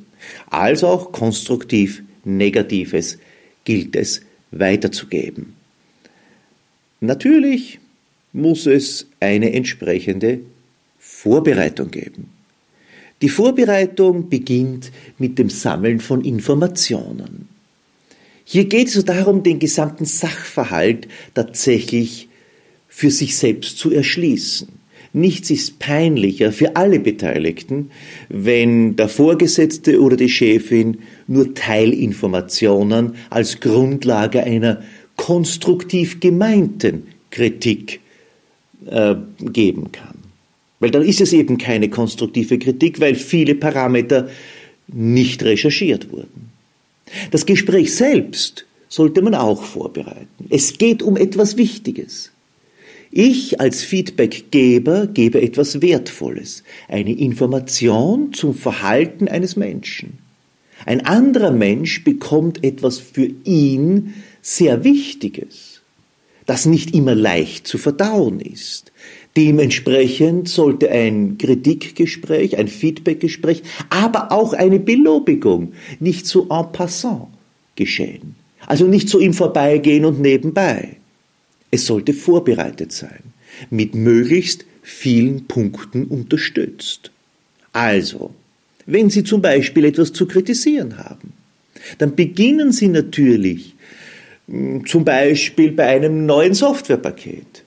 als 0.49 0.83
auch 0.83 1.11
konstruktiv 1.11 2.01
Negatives 2.23 3.17
gilt 3.65 3.95
es 3.95 4.21
weiterzugeben. 4.51 5.53
Natürlich 6.99 7.79
muss 8.31 8.65
es 8.65 9.07
eine 9.19 9.53
entsprechende 9.53 10.39
Vorbereitung 10.99 11.91
geben. 11.91 12.32
Die 13.21 13.29
Vorbereitung 13.29 14.29
beginnt 14.29 14.91
mit 15.17 15.39
dem 15.39 15.49
Sammeln 15.49 15.99
von 15.99 16.23
Informationen. 16.23 17.47
Hier 18.45 18.65
geht 18.65 18.89
es 18.89 19.05
darum, 19.05 19.43
den 19.43 19.59
gesamten 19.59 20.05
Sachverhalt 20.05 21.07
tatsächlich 21.33 22.27
für 22.87 23.09
sich 23.09 23.37
selbst 23.37 23.77
zu 23.77 23.91
erschließen. 23.91 24.67
Nichts 25.13 25.51
ist 25.51 25.77
peinlicher 25.77 26.51
für 26.51 26.75
alle 26.75 26.99
Beteiligten, 26.99 27.91
wenn 28.29 28.95
der 28.95 29.09
Vorgesetzte 29.09 30.01
oder 30.01 30.17
die 30.17 30.29
Chefin 30.29 30.97
nur 31.27 31.53
Teilinformationen 31.53 33.13
als 33.29 33.59
Grundlage 33.59 34.43
einer 34.43 34.81
konstruktiv 35.15 36.19
gemeinten 36.19 37.03
Kritik 37.29 37.99
äh, 38.87 39.15
geben 39.39 39.91
kann. 39.91 40.12
Weil 40.83 40.91
dann 40.91 41.03
ist 41.03 41.21
es 41.21 41.31
eben 41.31 41.57
keine 41.57 41.87
konstruktive 41.87 42.59
Kritik, 42.59 42.99
weil 42.99 43.15
viele 43.15 43.55
Parameter 43.55 44.27
nicht 44.89 45.41
recherchiert 45.41 46.11
wurden. 46.11 46.49
Das 47.31 47.45
Gespräch 47.45 47.95
selbst 47.95 48.65
sollte 48.89 49.21
man 49.21 49.33
auch 49.33 49.63
vorbereiten. 49.63 50.45
Es 50.49 50.77
geht 50.77 51.01
um 51.01 51.15
etwas 51.15 51.55
Wichtiges. 51.55 52.33
Ich 53.11 53.61
als 53.61 53.81
Feedbackgeber 53.81 55.07
gebe 55.07 55.41
etwas 55.41 55.81
Wertvolles, 55.81 56.65
eine 56.89 57.13
Information 57.13 58.33
zum 58.33 58.53
Verhalten 58.53 59.29
eines 59.29 59.55
Menschen. 59.55 60.17
Ein 60.85 61.05
anderer 61.05 61.51
Mensch 61.51 62.03
bekommt 62.03 62.61
etwas 62.61 62.99
für 62.99 63.29
ihn 63.45 64.15
sehr 64.41 64.83
Wichtiges, 64.83 65.81
das 66.45 66.65
nicht 66.65 66.93
immer 66.93 67.15
leicht 67.15 67.67
zu 67.67 67.77
verdauen 67.77 68.41
ist. 68.41 68.91
Dementsprechend 69.35 70.47
sollte 70.47 70.91
ein 70.91 71.37
Kritikgespräch, 71.39 72.57
ein 72.57 72.67
Feedbackgespräch, 72.67 73.63
aber 73.89 74.31
auch 74.31 74.53
eine 74.53 74.79
Belobigung 74.79 75.73
nicht 75.99 76.27
so 76.27 76.47
en 76.49 76.71
passant 76.71 77.29
geschehen. 77.75 78.35
Also 78.67 78.85
nicht 78.85 79.09
so 79.09 79.19
im 79.19 79.33
Vorbeigehen 79.33 80.05
und 80.05 80.21
nebenbei. 80.21 80.97
Es 81.71 81.87
sollte 81.87 82.13
vorbereitet 82.13 82.91
sein, 82.91 83.23
mit 83.71 83.95
möglichst 83.95 84.65
vielen 84.83 85.45
Punkten 85.47 86.05
unterstützt. 86.05 87.11
Also, 87.71 88.31
wenn 88.85 89.09
Sie 89.09 89.23
zum 89.23 89.41
Beispiel 89.41 89.85
etwas 89.85 90.13
zu 90.13 90.27
kritisieren 90.27 90.99
haben, 90.99 91.33
dann 91.97 92.15
beginnen 92.15 92.71
Sie 92.71 92.87
natürlich 92.87 93.73
hm, 94.47 94.85
zum 94.85 95.03
Beispiel 95.03 95.71
bei 95.71 95.87
einem 95.87 96.27
neuen 96.27 96.53
Softwarepaket 96.53 97.63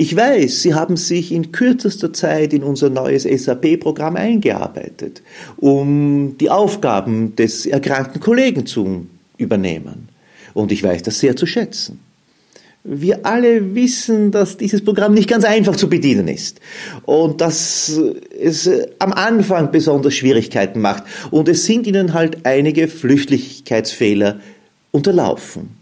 ich 0.00 0.14
weiß, 0.14 0.62
Sie 0.62 0.74
haben 0.74 0.96
sich 0.96 1.32
in 1.32 1.50
kürzester 1.50 2.12
Zeit 2.12 2.52
in 2.52 2.62
unser 2.62 2.88
neues 2.88 3.24
SAP-Programm 3.24 4.14
eingearbeitet, 4.14 5.22
um 5.56 6.38
die 6.38 6.50
Aufgaben 6.50 7.34
des 7.34 7.66
erkrankten 7.66 8.20
Kollegen 8.20 8.64
zu 8.64 9.06
übernehmen. 9.38 10.08
Und 10.54 10.70
ich 10.70 10.84
weiß 10.84 11.02
das 11.02 11.18
sehr 11.18 11.34
zu 11.34 11.46
schätzen. 11.46 11.98
Wir 12.84 13.26
alle 13.26 13.74
wissen, 13.74 14.30
dass 14.30 14.56
dieses 14.56 14.84
Programm 14.84 15.14
nicht 15.14 15.28
ganz 15.28 15.44
einfach 15.44 15.74
zu 15.74 15.88
bedienen 15.88 16.28
ist 16.28 16.60
und 17.04 17.40
dass 17.40 18.00
es 18.40 18.70
am 19.00 19.12
Anfang 19.12 19.72
besonders 19.72 20.14
Schwierigkeiten 20.14 20.80
macht 20.80 21.02
und 21.32 21.48
es 21.48 21.66
sind 21.66 21.88
Ihnen 21.88 22.14
halt 22.14 22.46
einige 22.46 22.86
Flüchtigkeitsfehler 22.86 24.38
unterlaufen. 24.92 25.77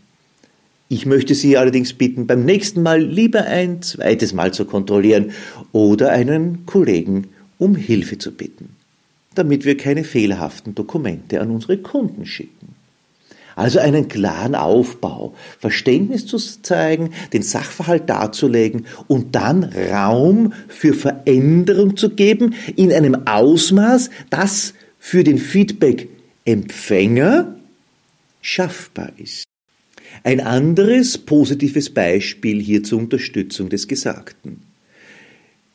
Ich 0.88 1.04
möchte 1.04 1.34
Sie 1.34 1.56
allerdings 1.56 1.94
bitten, 1.94 2.28
beim 2.28 2.44
nächsten 2.44 2.82
Mal 2.82 3.02
lieber 3.02 3.44
ein 3.44 3.82
zweites 3.82 4.32
Mal 4.32 4.54
zu 4.54 4.64
kontrollieren 4.64 5.32
oder 5.72 6.12
einen 6.12 6.64
Kollegen 6.64 7.28
um 7.58 7.74
Hilfe 7.74 8.18
zu 8.18 8.32
bitten, 8.32 8.76
damit 9.34 9.64
wir 9.64 9.76
keine 9.76 10.04
fehlerhaften 10.04 10.76
Dokumente 10.76 11.40
an 11.40 11.50
unsere 11.50 11.78
Kunden 11.78 12.26
schicken. 12.26 12.76
Also 13.56 13.78
einen 13.78 14.08
klaren 14.08 14.54
Aufbau, 14.54 15.34
Verständnis 15.58 16.26
zu 16.26 16.36
zeigen, 16.36 17.14
den 17.32 17.42
Sachverhalt 17.42 18.10
darzulegen 18.10 18.84
und 19.08 19.34
dann 19.34 19.64
Raum 19.64 20.52
für 20.68 20.92
Veränderung 20.92 21.96
zu 21.96 22.10
geben 22.10 22.54
in 22.76 22.92
einem 22.92 23.26
Ausmaß, 23.26 24.10
das 24.28 24.74
für 24.98 25.24
den 25.24 25.38
Feedback-Empfänger 25.38 27.56
schaffbar 28.42 29.12
ist. 29.16 29.45
Ein 30.26 30.40
anderes 30.40 31.18
positives 31.18 31.88
Beispiel 31.88 32.60
hier 32.60 32.82
zur 32.82 32.98
Unterstützung 32.98 33.68
des 33.68 33.86
Gesagten. 33.86 34.60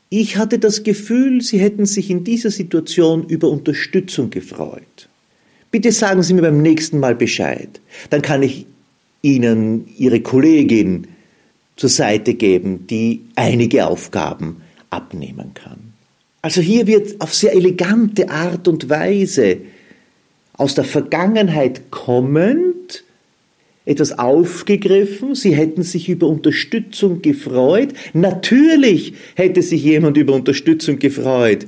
Ich 0.10 0.36
hatte 0.36 0.60
das 0.60 0.84
Gefühl, 0.84 1.42
Sie 1.42 1.58
hätten 1.58 1.86
sich 1.86 2.10
in 2.10 2.26
dieser 2.26 2.52
Situation 2.52 3.26
über 3.30 3.48
Unterstützung 3.48 4.30
gefreut. 4.30 5.08
Bitte 5.72 5.94
sagen 5.94 6.22
Sie 6.22 6.34
mir 6.34 6.42
beim 6.42 6.62
nächsten 6.62 7.00
Mal 7.00 7.16
Bescheid. 7.16 7.80
Dann 8.10 8.22
kann 8.22 8.44
ich 8.44 8.66
Ihnen 9.22 9.88
Ihre 9.98 10.20
Kollegin 10.20 11.08
zur 11.78 11.90
Seite 11.90 12.34
geben, 12.34 12.88
die 12.88 13.22
einige 13.38 13.88
Aufgaben 13.88 14.58
abnehmen 14.90 15.54
kann. 15.54 15.94
Also 16.42 16.60
hier 16.60 16.88
wird 16.88 17.22
auf 17.22 17.34
sehr 17.34 17.54
elegante 17.54 18.30
Art 18.30 18.68
und 18.68 18.90
Weise 18.90 19.60
aus 20.58 20.76
der 20.76 20.84
Vergangenheit 20.84 21.90
kommend 21.90 23.06
etwas 23.86 24.18
aufgegriffen, 24.18 25.34
sie 25.34 25.56
hätten 25.56 25.84
sich 25.84 26.08
über 26.08 26.28
Unterstützung 26.28 27.22
gefreut. 27.22 27.90
Natürlich 28.14 29.14
hätte 29.36 29.62
sich 29.62 29.84
jemand 29.84 30.18
über 30.18 30.34
Unterstützung 30.34 31.00
gefreut. 31.00 31.66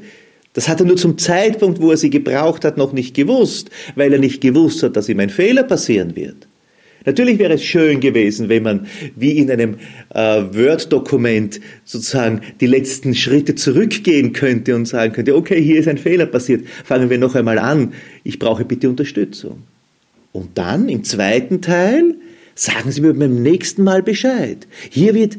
Das 0.54 0.70
hat 0.70 0.80
er 0.80 0.86
nur 0.86 0.98
zum 0.98 1.18
Zeitpunkt, 1.18 1.82
wo 1.82 1.92
er 1.92 1.98
sie 1.98 2.12
gebraucht 2.12 2.64
hat, 2.64 2.78
noch 2.78 2.94
nicht 2.94 3.16
gewusst, 3.16 3.72
weil 3.96 4.14
er 4.14 4.20
nicht 4.20 4.42
gewusst 4.42 4.84
hat, 4.84 4.96
dass 4.96 5.10
ihm 5.10 5.20
ein 5.20 5.32
Fehler 5.32 5.64
passieren 5.64 6.16
wird. 6.16 6.48
Natürlich 7.06 7.38
wäre 7.40 7.54
es 7.54 7.64
schön 7.64 8.00
gewesen, 8.00 8.48
wenn 8.48 8.64
man 8.64 8.88
wie 9.16 9.38
in 9.38 9.52
einem 9.52 9.76
äh, 10.14 10.44
Word-Dokument 10.54 11.60
sozusagen 11.84 12.42
die 12.62 12.68
letzten 12.68 13.14
Schritte 13.14 13.56
zurückgehen 13.56 14.32
könnte 14.32 14.76
und 14.76 14.88
sagen 14.88 15.12
könnte, 15.12 15.36
okay, 15.36 15.62
hier 15.62 15.80
ist 15.80 15.90
ein 15.90 15.98
Fehler 15.98 16.28
passiert, 16.28 16.66
fangen 16.86 17.10
wir 17.10 17.18
noch 17.18 17.36
einmal 17.36 17.60
an, 17.60 17.94
ich 18.24 18.40
brauche 18.40 18.64
bitte 18.64 18.90
Unterstützung. 18.90 19.64
Und 20.34 20.58
dann 20.58 20.90
im 20.90 21.06
zweiten 21.06 21.62
Teil 21.62 22.16
sagen 22.56 22.92
Sie 22.92 23.02
mir 23.02 23.14
beim 23.14 23.42
nächsten 23.42 23.84
Mal 23.84 24.04
Bescheid. 24.04 24.68
Hier 24.90 25.14
wird 25.14 25.38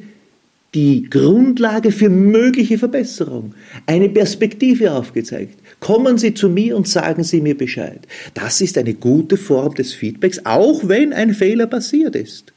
die 0.75 1.09
Grundlage 1.09 1.93
für 1.93 2.09
mögliche 2.09 2.79
Verbesserung, 2.79 3.55
eine 3.87 4.09
Perspektive 4.09 4.93
aufgezeigt. 4.93 5.59
Kommen 5.79 6.19
Sie 6.19 6.35
zu 6.35 6.49
mir 6.49 6.77
und 6.77 6.89
sagen 6.89 7.23
Sie 7.23 7.41
mir 7.41 7.57
Bescheid. 7.57 8.01
Das 8.35 8.61
ist 8.61 8.79
eine 8.79 8.95
gute 8.95 9.37
Form 9.37 9.75
des 9.75 9.93
Feedbacks, 9.93 10.41
auch 10.45 10.89
wenn 10.89 11.13
ein 11.13 11.35
Fehler 11.35 11.67
passiert 11.67 12.17
ist. 12.17 12.53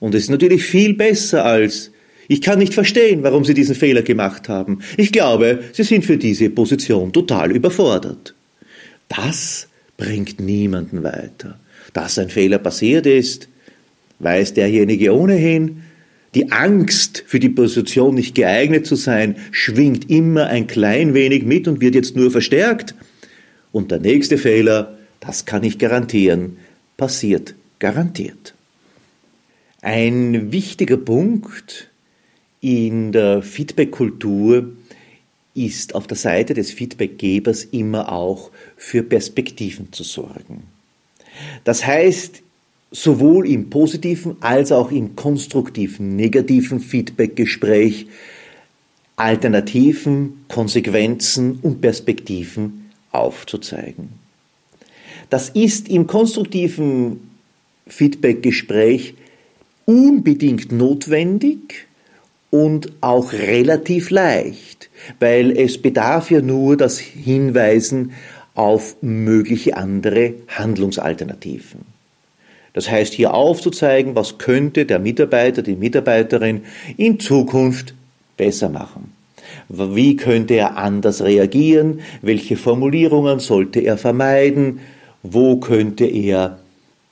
Und 0.00 0.14
es 0.14 0.24
ist 0.24 0.30
natürlich 0.30 0.64
viel 0.64 0.94
besser 0.94 1.44
als 1.44 1.90
ich 2.26 2.40
kann 2.40 2.58
nicht 2.58 2.72
verstehen, 2.72 3.22
warum 3.22 3.44
Sie 3.44 3.52
diesen 3.52 3.74
Fehler 3.74 4.00
gemacht 4.02 4.48
haben. 4.48 4.78
Ich 4.96 5.12
glaube, 5.12 5.62
Sie 5.72 5.82
sind 5.82 6.06
für 6.06 6.16
diese 6.16 6.48
Position 6.48 7.12
total 7.12 7.52
überfordert. 7.52 8.34
Das 9.08 9.68
bringt 10.04 10.40
niemanden 10.40 11.02
weiter. 11.02 11.58
Dass 11.92 12.18
ein 12.18 12.28
Fehler 12.28 12.58
passiert 12.58 13.06
ist, 13.06 13.48
weiß 14.18 14.54
derjenige 14.54 15.14
ohnehin. 15.14 15.82
Die 16.34 16.52
Angst, 16.52 17.24
für 17.26 17.38
die 17.38 17.48
Position 17.48 18.14
nicht 18.14 18.34
geeignet 18.34 18.86
zu 18.86 18.96
sein, 18.96 19.36
schwingt 19.50 20.10
immer 20.10 20.46
ein 20.46 20.66
klein 20.66 21.14
wenig 21.14 21.44
mit 21.44 21.68
und 21.68 21.80
wird 21.80 21.94
jetzt 21.94 22.16
nur 22.16 22.30
verstärkt. 22.30 22.94
Und 23.72 23.90
der 23.90 24.00
nächste 24.00 24.36
Fehler, 24.36 24.98
das 25.20 25.46
kann 25.46 25.62
ich 25.62 25.78
garantieren, 25.78 26.58
passiert 26.96 27.54
garantiert. 27.78 28.54
Ein 29.80 30.52
wichtiger 30.52 30.96
Punkt 30.96 31.90
in 32.60 33.12
der 33.12 33.42
Feedback-Kultur 33.42 34.72
ist 35.54 35.94
auf 35.94 36.06
der 36.06 36.16
Seite 36.16 36.54
des 36.54 36.72
Feedbackgebers 36.72 37.64
immer 37.64 38.12
auch 38.12 38.50
für 38.76 39.02
Perspektiven 39.02 39.92
zu 39.92 40.02
sorgen. 40.02 40.64
Das 41.64 41.86
heißt, 41.86 42.42
sowohl 42.90 43.48
im 43.48 43.70
positiven 43.70 44.36
als 44.40 44.72
auch 44.72 44.90
im 44.90 45.16
konstruktiven, 45.16 46.16
negativen 46.16 46.80
Feedbackgespräch 46.80 48.06
Alternativen, 49.16 50.44
Konsequenzen 50.48 51.58
und 51.62 51.80
Perspektiven 51.80 52.90
aufzuzeigen. 53.12 54.08
Das 55.30 55.50
ist 55.50 55.88
im 55.88 56.06
konstruktiven 56.06 57.20
Feedbackgespräch 57.86 59.14
unbedingt 59.84 60.72
notwendig, 60.72 61.86
und 62.54 62.92
auch 63.00 63.32
relativ 63.32 64.10
leicht, 64.10 64.88
weil 65.18 65.50
es 65.50 65.82
bedarf 65.82 66.30
ja 66.30 66.40
nur 66.40 66.76
das 66.76 67.00
Hinweisen 67.00 68.12
auf 68.54 68.94
mögliche 69.00 69.76
andere 69.76 70.34
Handlungsalternativen. 70.46 71.80
Das 72.72 72.88
heißt, 72.88 73.12
hier 73.12 73.34
aufzuzeigen, 73.34 74.14
was 74.14 74.38
könnte 74.38 74.86
der 74.86 75.00
Mitarbeiter, 75.00 75.62
die 75.62 75.74
Mitarbeiterin 75.74 76.62
in 76.96 77.18
Zukunft 77.18 77.92
besser 78.36 78.68
machen. 78.68 79.12
Wie 79.68 80.14
könnte 80.14 80.54
er 80.54 80.76
anders 80.76 81.24
reagieren? 81.24 82.02
Welche 82.22 82.56
Formulierungen 82.56 83.40
sollte 83.40 83.80
er 83.80 83.98
vermeiden? 83.98 84.78
Wo 85.24 85.56
könnte 85.56 86.04
er 86.04 86.60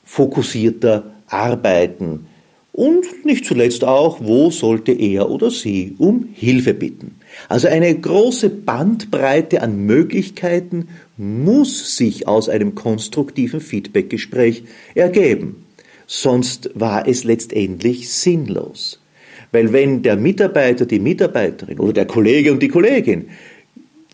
fokussierter 0.05 1.03
arbeiten? 1.27 2.29
Und 2.73 3.27
nicht 3.27 3.45
zuletzt 3.45 3.85
auch, 3.85 4.21
wo 4.23 4.51
sollte 4.51 4.93
er 4.93 5.29
oder 5.29 5.51
sie 5.51 5.95
um 5.99 6.31
Hilfe 6.33 6.73
bitten. 6.73 7.17
Also 7.51 7.69
eine 7.69 7.95
große 7.95 8.49
Bandbreite 8.49 9.61
an 9.61 9.85
Möglichkeiten 9.85 10.89
muss 11.19 11.99
sich 11.99 12.27
aus 12.27 12.49
einem 12.49 12.75
konstruktiven 12.75 13.61
Feedbackgespräch 13.61 14.65
ergeben. 14.95 15.67
Sonst 16.07 16.71
war 16.75 17.07
es 17.07 17.25
letztendlich 17.25 18.11
sinnlos. 18.11 19.01
Weil 19.53 19.75
wenn 19.75 20.03
der 20.03 20.17
Mitarbeiter, 20.17 20.87
die 20.87 20.99
Mitarbeiterin 20.99 21.79
oder 21.79 21.93
der 21.93 22.07
Kollege 22.07 22.53
und 22.53 22.63
die 22.63 22.69
Kollegin 22.69 23.27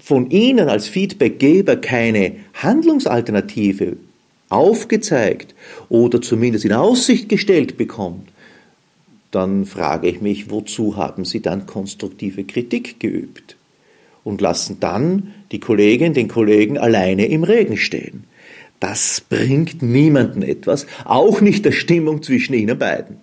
von 0.02 0.30
Ihnen 0.30 0.68
als 0.68 0.88
Feedbackgeber 0.88 1.76
keine 1.76 2.32
Handlungsalternative 2.54 3.98
aufgezeigt 4.48 5.54
oder 5.88 6.20
zumindest 6.20 6.64
in 6.64 6.72
Aussicht 6.72 7.28
gestellt 7.28 7.76
bekommt, 7.76 8.28
dann 9.30 9.66
frage 9.66 10.08
ich 10.08 10.20
mich, 10.20 10.50
wozu 10.50 10.96
haben 10.96 11.24
Sie 11.24 11.40
dann 11.40 11.66
konstruktive 11.66 12.44
Kritik 12.44 12.98
geübt? 13.00 13.56
Und 14.24 14.40
lassen 14.40 14.78
dann 14.80 15.34
die 15.52 15.60
Kollegin, 15.60 16.12
den 16.12 16.28
Kollegen 16.28 16.76
alleine 16.76 17.26
im 17.26 17.44
Regen 17.44 17.76
stehen. 17.76 18.24
Das 18.80 19.20
bringt 19.20 19.82
niemanden 19.82 20.42
etwas, 20.42 20.86
auch 21.04 21.40
nicht 21.40 21.64
der 21.64 21.72
Stimmung 21.72 22.22
zwischen 22.22 22.54
Ihnen 22.54 22.78
beiden. 22.78 23.16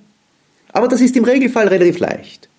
Aber 0.69 0.87
das 0.87 1.01
ist 1.01 1.15
im 1.15 1.23
Regelfall 1.23 1.67
relativ 1.67 1.99
leicht. 1.99 2.49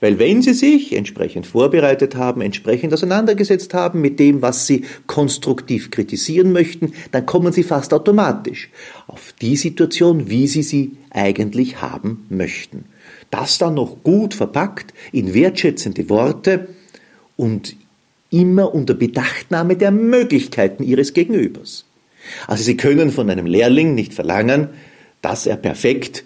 Weil 0.00 0.18
wenn 0.18 0.40
Sie 0.40 0.54
sich 0.54 0.96
entsprechend 0.96 1.46
vorbereitet 1.46 2.14
haben, 2.14 2.40
entsprechend 2.40 2.94
auseinandergesetzt 2.94 3.74
haben 3.74 4.00
mit 4.00 4.18
dem, 4.18 4.40
was 4.40 4.66
Sie 4.66 4.86
konstruktiv 5.06 5.90
kritisieren 5.90 6.52
möchten, 6.52 6.94
dann 7.12 7.26
kommen 7.26 7.52
Sie 7.52 7.62
fast 7.62 7.92
automatisch 7.92 8.70
auf 9.06 9.34
die 9.42 9.56
Situation, 9.56 10.30
wie 10.30 10.46
Sie 10.46 10.62
sie 10.62 10.92
eigentlich 11.10 11.82
haben 11.82 12.24
möchten. 12.30 12.86
Das 13.30 13.58
dann 13.58 13.74
noch 13.74 14.02
gut 14.02 14.32
verpackt 14.32 14.94
in 15.12 15.34
wertschätzende 15.34 16.08
Worte 16.08 16.68
und 17.36 17.76
immer 18.30 18.74
unter 18.74 18.94
Bedachtnahme 18.94 19.76
der 19.76 19.90
Möglichkeiten 19.90 20.82
Ihres 20.82 21.12
Gegenübers. 21.12 21.84
Also 22.46 22.64
Sie 22.64 22.76
können 22.76 23.10
von 23.10 23.28
einem 23.28 23.46
Lehrling 23.46 23.94
nicht 23.94 24.14
verlangen, 24.14 24.68
dass 25.20 25.46
er 25.46 25.56
perfekt 25.56 26.24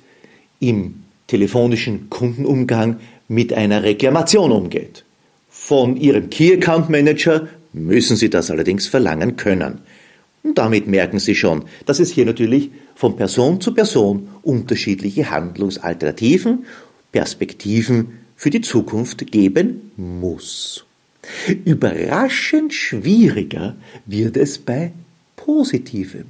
im 0.60 1.02
telefonischen 1.26 2.10
Kundenumgang 2.10 3.00
mit 3.28 3.52
einer 3.52 3.82
Reklamation 3.82 4.52
umgeht. 4.52 5.04
Von 5.48 5.96
Ihrem 5.96 6.30
Key 6.30 6.54
Account 6.54 6.90
Manager 6.90 7.48
müssen 7.72 8.16
Sie 8.16 8.30
das 8.30 8.50
allerdings 8.50 8.86
verlangen 8.86 9.36
können. 9.36 9.78
Und 10.42 10.58
damit 10.58 10.86
merken 10.86 11.18
Sie 11.18 11.34
schon, 11.34 11.64
dass 11.86 12.00
es 12.00 12.10
hier 12.10 12.26
natürlich 12.26 12.70
von 12.94 13.16
Person 13.16 13.60
zu 13.60 13.72
Person 13.72 14.28
unterschiedliche 14.42 15.30
Handlungsalternativen, 15.30 16.66
Perspektiven 17.12 18.18
für 18.36 18.50
die 18.50 18.60
Zukunft 18.60 19.30
geben 19.30 19.92
muss. 19.96 20.84
Überraschend 21.64 22.74
schwieriger 22.74 23.76
wird 24.04 24.36
es 24.36 24.58
bei 24.58 24.92
positivem 25.36 26.26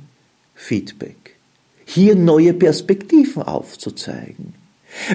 Feedback. 0.54 1.36
Hier 1.84 2.14
neue 2.14 2.54
Perspektiven 2.54 3.42
aufzuzeigen. 3.42 4.54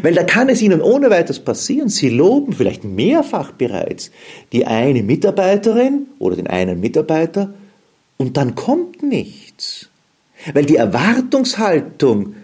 Weil 0.01 0.13
da 0.13 0.23
kann 0.23 0.49
es 0.49 0.61
Ihnen 0.61 0.81
ohne 0.81 1.09
weiteres 1.09 1.39
passieren, 1.39 1.89
Sie 1.89 2.09
loben 2.09 2.53
vielleicht 2.53 2.83
mehrfach 2.83 3.51
bereits 3.51 4.11
die 4.51 4.65
eine 4.65 5.03
Mitarbeiterin 5.03 6.07
oder 6.19 6.35
den 6.35 6.47
einen 6.47 6.79
Mitarbeiter 6.79 7.53
und 8.17 8.37
dann 8.37 8.55
kommt 8.55 9.03
nichts. 9.03 9.89
Weil 10.53 10.65
die 10.65 10.75
Erwartungshaltung 10.75 12.35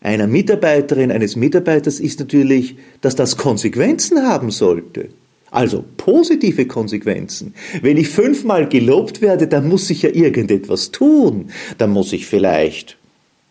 einer 0.00 0.26
Mitarbeiterin, 0.26 1.10
eines 1.10 1.36
Mitarbeiters 1.36 2.00
ist 2.00 2.20
natürlich, 2.20 2.76
dass 3.00 3.16
das 3.16 3.36
Konsequenzen 3.36 4.22
haben 4.22 4.50
sollte. 4.50 5.08
Also 5.50 5.84
positive 5.96 6.66
Konsequenzen. 6.66 7.54
Wenn 7.80 7.96
ich 7.96 8.08
fünfmal 8.08 8.68
gelobt 8.68 9.22
werde, 9.22 9.48
dann 9.48 9.68
muss 9.68 9.88
ich 9.90 10.02
ja 10.02 10.10
irgendetwas 10.10 10.90
tun. 10.90 11.50
Dann 11.78 11.90
muss 11.90 12.12
ich 12.12 12.26
vielleicht 12.26 12.97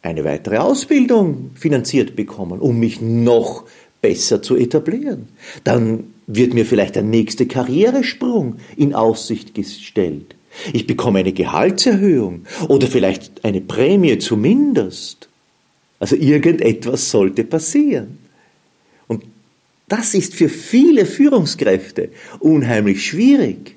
eine 0.08 0.24
weitere 0.24 0.58
Ausbildung 0.58 1.52
finanziert 1.56 2.16
bekommen, 2.16 2.60
um 2.60 2.80
mich 2.80 3.02
noch 3.02 3.66
besser 4.02 4.42
zu 4.42 4.56
etablieren. 4.56 5.28
Dann 5.64 6.14
wird 6.28 6.54
mir 6.54 6.66
vielleicht 6.66 6.96
der 6.96 7.04
nächste 7.04 7.46
Karrieresprung 7.46 8.56
in 8.76 8.94
Aussicht 8.94 9.54
gestellt. 9.54 10.36
Ich 10.74 10.88
bekomme 10.88 11.20
eine 11.20 11.34
Gehaltserhöhung 11.34 12.46
oder 12.68 12.88
vielleicht 12.88 13.46
eine 13.46 13.62
Prämie 13.62 14.18
zumindest. 14.18 15.30
Also 16.00 16.16
irgendetwas 16.16 17.10
sollte 17.12 17.44
passieren. 17.44 18.18
Und 19.08 19.24
das 19.88 20.14
ist 20.14 20.34
für 20.36 20.50
viele 20.50 21.06
Führungskräfte 21.06 22.10
unheimlich 22.40 23.06
schwierig. 23.06 23.77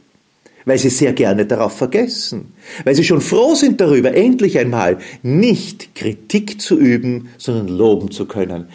Weil 0.64 0.78
sie 0.78 0.90
sehr 0.90 1.12
gerne 1.12 1.46
darauf 1.46 1.76
vergessen, 1.76 2.52
weil 2.84 2.94
sie 2.94 3.04
schon 3.04 3.20
froh 3.20 3.54
sind 3.54 3.80
darüber, 3.80 4.14
endlich 4.14 4.58
einmal 4.58 4.98
nicht 5.22 5.94
Kritik 5.94 6.60
zu 6.60 6.78
üben, 6.78 7.28
sondern 7.38 7.68
loben 7.68 8.10
zu 8.10 8.26
können. 8.26 8.66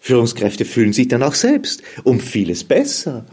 Führungskräfte 0.00 0.64
fühlen 0.64 0.92
sich 0.92 1.08
dann 1.08 1.22
auch 1.22 1.34
selbst 1.34 1.82
um 2.02 2.20
vieles 2.20 2.64
besser. 2.64 3.24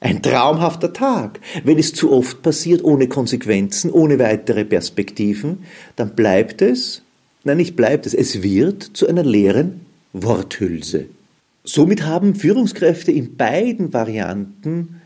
Ein 0.00 0.22
traumhafter 0.22 0.92
Tag. 0.92 1.40
Wenn 1.64 1.78
es 1.78 1.92
zu 1.92 2.12
oft 2.12 2.42
passiert, 2.42 2.84
ohne 2.84 3.08
Konsequenzen, 3.08 3.90
ohne 3.90 4.18
weitere 4.18 4.64
Perspektiven, 4.64 5.64
dann 5.96 6.14
bleibt 6.14 6.62
es, 6.62 7.02
nein, 7.44 7.56
nicht 7.56 7.74
bleibt 7.74 8.06
es, 8.06 8.14
es 8.14 8.42
wird 8.42 8.82
zu 8.82 9.08
einer 9.08 9.24
leeren 9.24 9.80
Worthülse. 10.12 11.06
Somit 11.64 12.04
haben 12.04 12.34
Führungskräfte 12.34 13.12
in 13.12 13.36
beiden 13.36 13.92
Varianten 13.92 14.97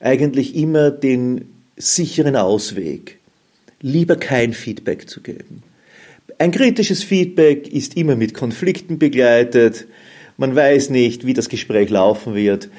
eigentlich 0.00 0.56
immer 0.56 0.90
den 0.90 1.52
sicheren 1.76 2.36
Ausweg, 2.36 3.18
lieber 3.80 4.16
kein 4.16 4.52
Feedback 4.52 5.08
zu 5.08 5.20
geben. 5.20 5.62
Ein 6.38 6.50
kritisches 6.50 7.04
Feedback 7.04 7.68
ist 7.68 7.96
immer 7.96 8.16
mit 8.16 8.34
Konflikten 8.34 8.98
begleitet, 8.98 9.86
man 10.38 10.56
weiß 10.56 10.88
nicht, 10.88 11.26
wie 11.26 11.34
das 11.34 11.50
Gespräch 11.50 11.90
laufen 11.90 12.34
wird 12.34 12.70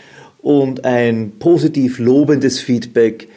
und 0.41 0.83
ein 0.83 1.33
positiv 1.37 1.99
lobendes 1.99 2.59
Feedback 2.59 3.27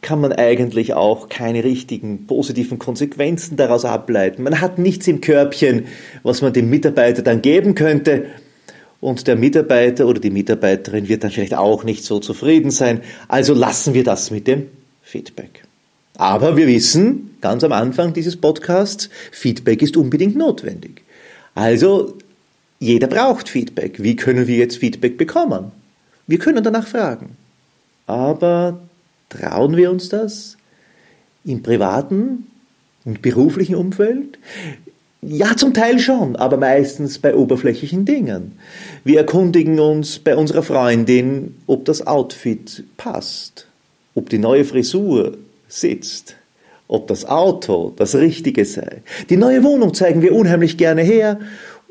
kann 0.00 0.20
man 0.20 0.32
eigentlich 0.32 0.94
auch 0.94 1.28
keine 1.28 1.64
richtigen 1.64 2.26
positiven 2.26 2.78
Konsequenzen 2.78 3.56
daraus 3.56 3.84
ableiten. 3.84 4.44
Man 4.44 4.60
hat 4.60 4.78
nichts 4.78 5.08
im 5.08 5.20
Körbchen, 5.20 5.86
was 6.22 6.40
man 6.40 6.52
dem 6.52 6.70
Mitarbeiter 6.70 7.22
dann 7.22 7.42
geben 7.42 7.74
könnte. 7.74 8.26
Und 9.00 9.26
der 9.26 9.36
Mitarbeiter 9.36 10.06
oder 10.06 10.20
die 10.20 10.30
Mitarbeiterin 10.30 11.08
wird 11.08 11.22
dann 11.22 11.30
vielleicht 11.30 11.54
auch 11.54 11.84
nicht 11.84 12.04
so 12.04 12.18
zufrieden 12.18 12.70
sein. 12.70 13.02
Also 13.28 13.54
lassen 13.54 13.94
wir 13.94 14.04
das 14.04 14.30
mit 14.30 14.46
dem 14.46 14.66
Feedback. 15.02 15.64
Aber 16.16 16.56
wir 16.56 16.66
wissen 16.66 17.36
ganz 17.40 17.62
am 17.62 17.72
Anfang 17.72 18.12
dieses 18.12 18.36
Podcasts, 18.36 19.08
Feedback 19.30 19.82
ist 19.82 19.96
unbedingt 19.96 20.36
notwendig. 20.36 21.02
Also 21.54 22.18
jeder 22.80 23.06
braucht 23.06 23.48
Feedback. 23.48 24.02
Wie 24.02 24.16
können 24.16 24.48
wir 24.48 24.56
jetzt 24.56 24.78
Feedback 24.78 25.16
bekommen? 25.16 25.70
Wir 26.26 26.38
können 26.38 26.64
danach 26.64 26.86
fragen. 26.86 27.36
Aber 28.06 28.80
trauen 29.28 29.76
wir 29.76 29.90
uns 29.90 30.08
das 30.08 30.56
im 31.44 31.62
privaten 31.62 32.48
und 33.04 33.22
beruflichen 33.22 33.76
Umfeld? 33.76 34.38
Ja, 35.20 35.56
zum 35.56 35.74
Teil 35.74 35.98
schon, 35.98 36.36
aber 36.36 36.58
meistens 36.58 37.18
bei 37.18 37.34
oberflächlichen 37.34 38.04
Dingen. 38.04 38.52
Wir 39.02 39.18
erkundigen 39.18 39.80
uns 39.80 40.20
bei 40.20 40.36
unserer 40.36 40.62
Freundin, 40.62 41.56
ob 41.66 41.84
das 41.86 42.06
Outfit 42.06 42.84
passt, 42.96 43.66
ob 44.14 44.30
die 44.30 44.38
neue 44.38 44.64
Frisur 44.64 45.36
sitzt, 45.66 46.36
ob 46.86 47.08
das 47.08 47.24
Auto 47.24 47.92
das 47.96 48.14
Richtige 48.14 48.64
sei. 48.64 49.02
Die 49.28 49.36
neue 49.36 49.64
Wohnung 49.64 49.92
zeigen 49.92 50.22
wir 50.22 50.34
unheimlich 50.36 50.76
gerne 50.76 51.02
her 51.02 51.40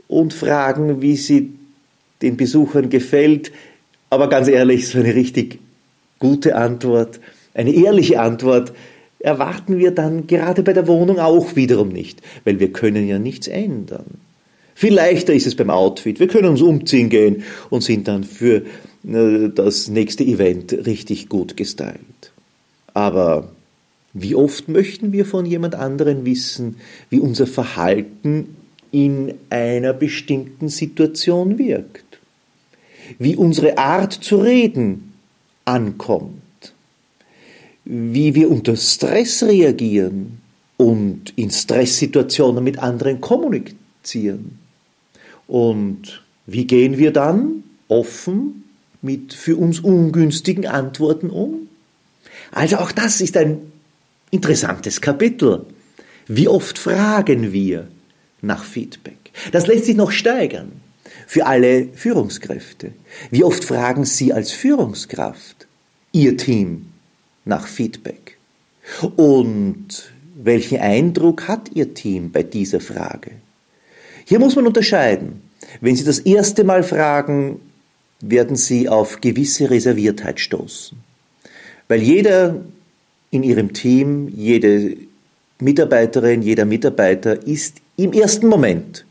und 0.08 0.34
fragen, 0.34 1.02
wie 1.02 1.18
sie 1.18 1.54
den 2.22 2.38
Besuchern 2.38 2.90
gefällt. 2.90 3.52
Aber 4.10 4.30
ganz 4.30 4.48
ehrlich, 4.48 4.88
so 4.88 5.00
eine 5.00 5.14
richtig 5.14 5.60
gute 6.20 6.56
Antwort, 6.56 7.20
eine 7.54 7.74
ehrliche 7.74 8.22
Antwort 8.22 8.72
erwarten 9.20 9.78
wir 9.78 9.92
dann 9.92 10.28
gerade 10.28 10.64
bei 10.64 10.74
der 10.74 10.88
Wohnung 10.88 11.20
auch 11.20 11.56
wiederum 11.56 11.90
nicht, 11.90 12.22
weil 12.44 12.60
wir 12.60 12.72
können 12.72 13.08
ja 13.08 13.20
nichts 13.20 13.48
ändern. 13.48 14.06
Viel 14.76 14.94
leichter 14.94 15.34
ist 15.34 15.48
es 15.48 15.56
beim 15.56 15.72
Outfit. 15.72 16.20
Wir 16.20 16.28
können 16.28 16.50
uns 16.50 16.62
umziehen 16.62 17.10
gehen 17.10 17.44
und 17.72 17.82
sind 17.82 18.08
dann 18.08 18.24
für 18.24 18.64
äh, 19.08 19.50
das 19.54 19.88
nächste 19.88 20.24
Event 20.24 20.72
richtig 20.72 21.30
gut 21.30 21.58
gestylt. 21.58 22.32
Aber 22.94 23.50
wie 24.14 24.36
oft 24.36 24.68
möchten 24.68 25.12
wir 25.12 25.26
von 25.26 25.46
jemand 25.46 25.76
anderen 25.76 26.26
wissen, 26.26 26.78
wie 27.10 27.20
unser 27.20 27.48
Verhalten 27.48 28.56
in 28.92 29.34
einer 29.50 29.94
bestimmten 29.94 30.70
Situation 30.70 31.58
wirkt, 31.58 32.20
wie 33.20 33.36
unsere 33.36 33.78
Art 33.78 34.14
zu 34.14 34.38
reden 34.38 35.14
ankommt, 35.66 36.37
wie 37.90 38.36
wir 38.36 38.52
unter 38.52 38.76
Stress 38.76 39.44
reagieren 39.44 40.42
und 40.76 41.34
in 41.38 41.50
Stresssituationen 41.50 42.64
mit 42.64 42.80
anderen 42.80 43.22
kommunizieren. 43.22 44.60
Und 45.48 46.22
wie 46.46 46.66
gehen 46.66 46.98
wir 46.98 47.12
dann 47.14 47.64
offen 47.88 48.66
mit 49.02 49.34
für 49.34 49.56
uns 49.56 49.80
ungünstigen 49.80 50.68
Antworten 50.68 51.30
um? 51.30 51.70
Also 52.52 52.78
auch 52.78 52.92
das 52.92 53.22
ist 53.22 53.38
ein 53.38 53.60
interessantes 54.32 55.00
Kapitel. 55.00 55.66
Wie 56.28 56.50
oft 56.50 56.78
fragen 56.78 57.54
wir, 57.54 57.88
nach 58.42 58.64
Feedback. 58.64 59.32
Das 59.52 59.68
lässt 59.68 59.86
sich 59.86 59.96
noch 59.96 60.12
steigern 60.12 60.72
für 61.26 61.46
alle 61.46 61.88
Führungskräfte. 61.94 62.92
Wie 63.32 63.44
oft 63.44 63.64
fragen 63.64 64.06
Sie 64.06 64.32
als 64.34 64.52
Führungskraft 64.52 65.68
Ihr 66.12 66.38
Team 66.38 66.88
nach 67.48 67.68
Feedback? 67.68 68.38
Und 69.16 70.12
welchen 70.36 70.80
Eindruck 70.80 71.48
hat 71.48 71.72
Ihr 71.74 71.94
Team 71.94 72.32
bei 72.32 72.44
dieser 72.44 72.80
Frage? 72.80 73.32
Hier 74.26 74.40
muss 74.40 74.56
man 74.56 74.68
unterscheiden. 74.68 75.42
Wenn 75.82 75.96
Sie 75.96 76.04
das 76.04 76.20
erste 76.20 76.64
Mal 76.64 76.84
fragen, 76.84 77.60
werden 78.22 78.56
Sie 78.56 78.90
auf 78.90 79.22
gewisse 79.22 79.70
Reserviertheit 79.70 80.40
stoßen. 80.40 80.98
Weil 81.88 82.02
jeder 82.02 82.64
in 83.32 83.44
Ihrem 83.44 83.74
Team, 83.74 84.28
jede 84.30 84.98
Mitarbeiterin, 85.60 86.42
jeder 86.42 86.66
Mitarbeiter 86.66 87.46
ist 87.46 87.78
im 87.96 88.14
ersten 88.14 88.48
Moment 88.48 89.06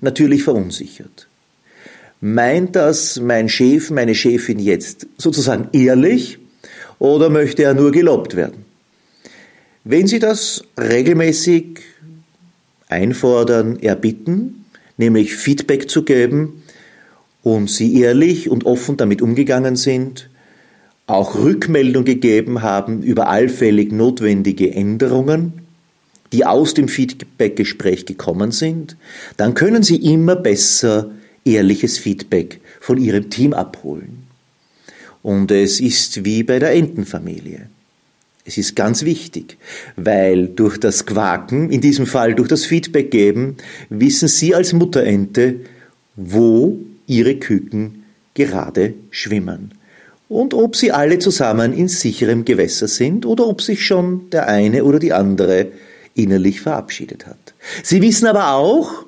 natürlich 0.00 0.42
verunsichert. 0.42 1.28
Meint 2.20 2.76
das 2.76 3.18
mein 3.20 3.48
Chef, 3.48 3.90
meine 3.90 4.14
Chefin 4.14 4.58
jetzt 4.58 5.06
sozusagen 5.16 5.68
ehrlich 5.72 6.38
oder 7.00 7.30
möchte 7.30 7.64
er 7.64 7.74
nur 7.74 7.90
gelobt 7.90 8.36
werden? 8.36 8.64
Wenn 9.82 10.06
Sie 10.06 10.20
das 10.20 10.62
regelmäßig 10.78 11.80
einfordern, 12.88 13.80
erbitten, 13.80 14.66
nämlich 14.98 15.34
Feedback 15.34 15.90
zu 15.90 16.04
geben 16.04 16.62
und 17.42 17.68
Sie 17.68 18.00
ehrlich 18.00 18.48
und 18.48 18.66
offen 18.66 18.96
damit 18.96 19.22
umgegangen 19.22 19.74
sind, 19.74 20.28
auch 21.06 21.34
Rückmeldung 21.34 22.04
gegeben 22.04 22.62
haben 22.62 23.02
über 23.02 23.28
allfällig 23.28 23.90
notwendige 23.90 24.72
Änderungen, 24.72 25.54
die 26.32 26.44
aus 26.44 26.74
dem 26.74 26.86
Feedback-Gespräch 26.86 28.06
gekommen 28.06 28.52
sind, 28.52 28.96
dann 29.36 29.54
können 29.54 29.82
Sie 29.82 29.96
immer 29.96 30.36
besser 30.36 31.10
ehrliches 31.44 31.98
Feedback 31.98 32.60
von 32.80 32.98
Ihrem 32.98 33.30
Team 33.30 33.54
abholen. 33.54 34.29
Und 35.22 35.50
es 35.50 35.80
ist 35.80 36.24
wie 36.24 36.42
bei 36.42 36.58
der 36.58 36.72
Entenfamilie. 36.72 37.68
Es 38.44 38.56
ist 38.56 38.74
ganz 38.74 39.04
wichtig, 39.04 39.58
weil 39.96 40.48
durch 40.48 40.78
das 40.78 41.04
Quaken, 41.04 41.70
in 41.70 41.80
diesem 41.80 42.06
Fall 42.06 42.34
durch 42.34 42.48
das 42.48 42.64
Feedback 42.64 43.10
geben, 43.10 43.56
wissen 43.90 44.28
Sie 44.28 44.54
als 44.54 44.72
Mutterente, 44.72 45.60
wo 46.16 46.78
Ihre 47.06 47.36
Küken 47.36 48.04
gerade 48.34 48.94
schwimmen. 49.10 49.72
Und 50.28 50.54
ob 50.54 50.76
sie 50.76 50.92
alle 50.92 51.18
zusammen 51.18 51.72
in 51.72 51.88
sicherem 51.88 52.44
Gewässer 52.44 52.86
sind 52.86 53.26
oder 53.26 53.46
ob 53.46 53.60
sich 53.60 53.84
schon 53.84 54.30
der 54.30 54.46
eine 54.46 54.84
oder 54.84 55.00
die 55.00 55.12
andere 55.12 55.66
innerlich 56.14 56.60
verabschiedet 56.60 57.26
hat. 57.26 57.54
Sie 57.82 58.00
wissen 58.00 58.26
aber 58.26 58.52
auch, 58.52 59.04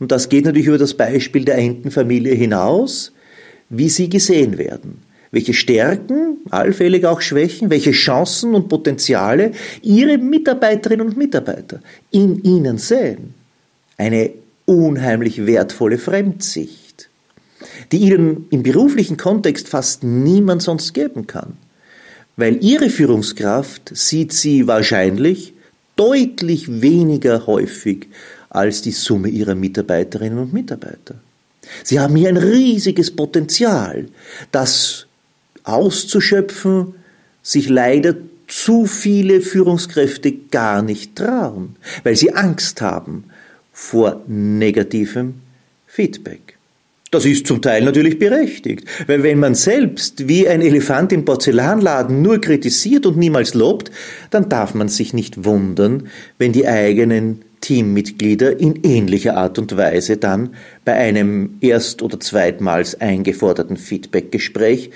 und 0.00 0.10
das 0.12 0.28
geht 0.28 0.44
natürlich 0.44 0.66
über 0.66 0.78
das 0.78 0.94
Beispiel 0.94 1.44
der 1.44 1.58
Entenfamilie 1.58 2.34
hinaus, 2.34 3.12
wie 3.70 3.88
sie 3.88 4.08
gesehen 4.08 4.58
werden, 4.58 5.02
welche 5.30 5.54
Stärken, 5.54 6.38
allfällig 6.50 7.04
auch 7.04 7.20
Schwächen, 7.20 7.70
welche 7.70 7.92
Chancen 7.92 8.54
und 8.54 8.68
Potenziale 8.68 9.52
ihre 9.82 10.18
Mitarbeiterinnen 10.18 11.06
und 11.06 11.16
Mitarbeiter 11.16 11.80
in 12.10 12.42
ihnen 12.42 12.78
sehen. 12.78 13.34
Eine 13.96 14.30
unheimlich 14.64 15.46
wertvolle 15.46 15.98
Fremdsicht, 15.98 17.08
die 17.92 17.98
ihnen 17.98 18.46
im 18.50 18.62
beruflichen 18.62 19.16
Kontext 19.16 19.68
fast 19.68 20.04
niemand 20.04 20.62
sonst 20.62 20.94
geben 20.94 21.26
kann. 21.26 21.54
Weil 22.36 22.62
ihre 22.62 22.88
Führungskraft 22.88 23.90
sieht 23.94 24.32
sie 24.32 24.66
wahrscheinlich 24.68 25.54
deutlich 25.96 26.80
weniger 26.80 27.46
häufig 27.46 28.06
als 28.48 28.82
die 28.82 28.92
Summe 28.92 29.28
ihrer 29.28 29.56
Mitarbeiterinnen 29.56 30.38
und 30.38 30.52
Mitarbeiter. 30.52 31.16
Sie 31.82 31.98
haben 31.98 32.14
hier 32.14 32.28
ein 32.28 32.36
riesiges 32.36 33.10
Potenzial, 33.10 34.06
das 34.52 35.07
auszuschöpfen 35.64 36.94
sich 37.42 37.68
leider 37.68 38.14
zu 38.46 38.86
viele 38.86 39.40
Führungskräfte 39.40 40.32
gar 40.50 40.82
nicht 40.82 41.16
trauen, 41.16 41.76
weil 42.02 42.16
sie 42.16 42.32
Angst 42.32 42.80
haben 42.80 43.24
vor 43.72 44.22
negativem 44.26 45.34
Feedback. 45.86 46.58
Das 47.10 47.24
ist 47.24 47.46
zum 47.46 47.62
Teil 47.62 47.84
natürlich 47.84 48.18
berechtigt, 48.18 48.84
weil 49.06 49.22
wenn 49.22 49.38
man 49.38 49.54
selbst 49.54 50.28
wie 50.28 50.46
ein 50.46 50.60
Elefant 50.60 51.10
im 51.12 51.24
Porzellanladen 51.24 52.20
nur 52.20 52.38
kritisiert 52.38 53.06
und 53.06 53.16
niemals 53.16 53.54
lobt, 53.54 53.90
dann 54.30 54.50
darf 54.50 54.74
man 54.74 54.88
sich 54.88 55.14
nicht 55.14 55.44
wundern, 55.44 56.08
wenn 56.36 56.52
die 56.52 56.68
eigenen 56.68 57.42
Teammitglieder 57.62 58.60
in 58.60 58.80
ähnlicher 58.82 59.36
Art 59.38 59.58
und 59.58 59.76
Weise 59.76 60.18
dann 60.18 60.54
bei 60.84 60.92
einem 60.94 61.56
erst- 61.60 62.02
oder 62.02 62.20
zweitmals 62.20 63.00
eingeforderten 63.00 63.78
Feedbackgespräch 63.78 64.90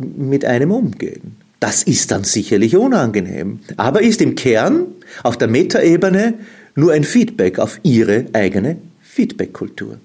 mit 0.00 0.44
einem 0.44 0.70
umgehen. 0.70 1.36
Das 1.60 1.82
ist 1.82 2.10
dann 2.10 2.24
sicherlich 2.24 2.76
unangenehm, 2.76 3.60
aber 3.76 4.00
ist 4.00 4.22
im 4.22 4.34
Kern 4.34 4.86
auf 5.22 5.36
der 5.36 5.48
Metaebene 5.48 6.34
nur 6.74 6.92
ein 6.92 7.04
Feedback 7.04 7.58
auf 7.58 7.80
ihre 7.82 8.26
eigene 8.32 8.78
Feedbackkultur. 9.02 9.98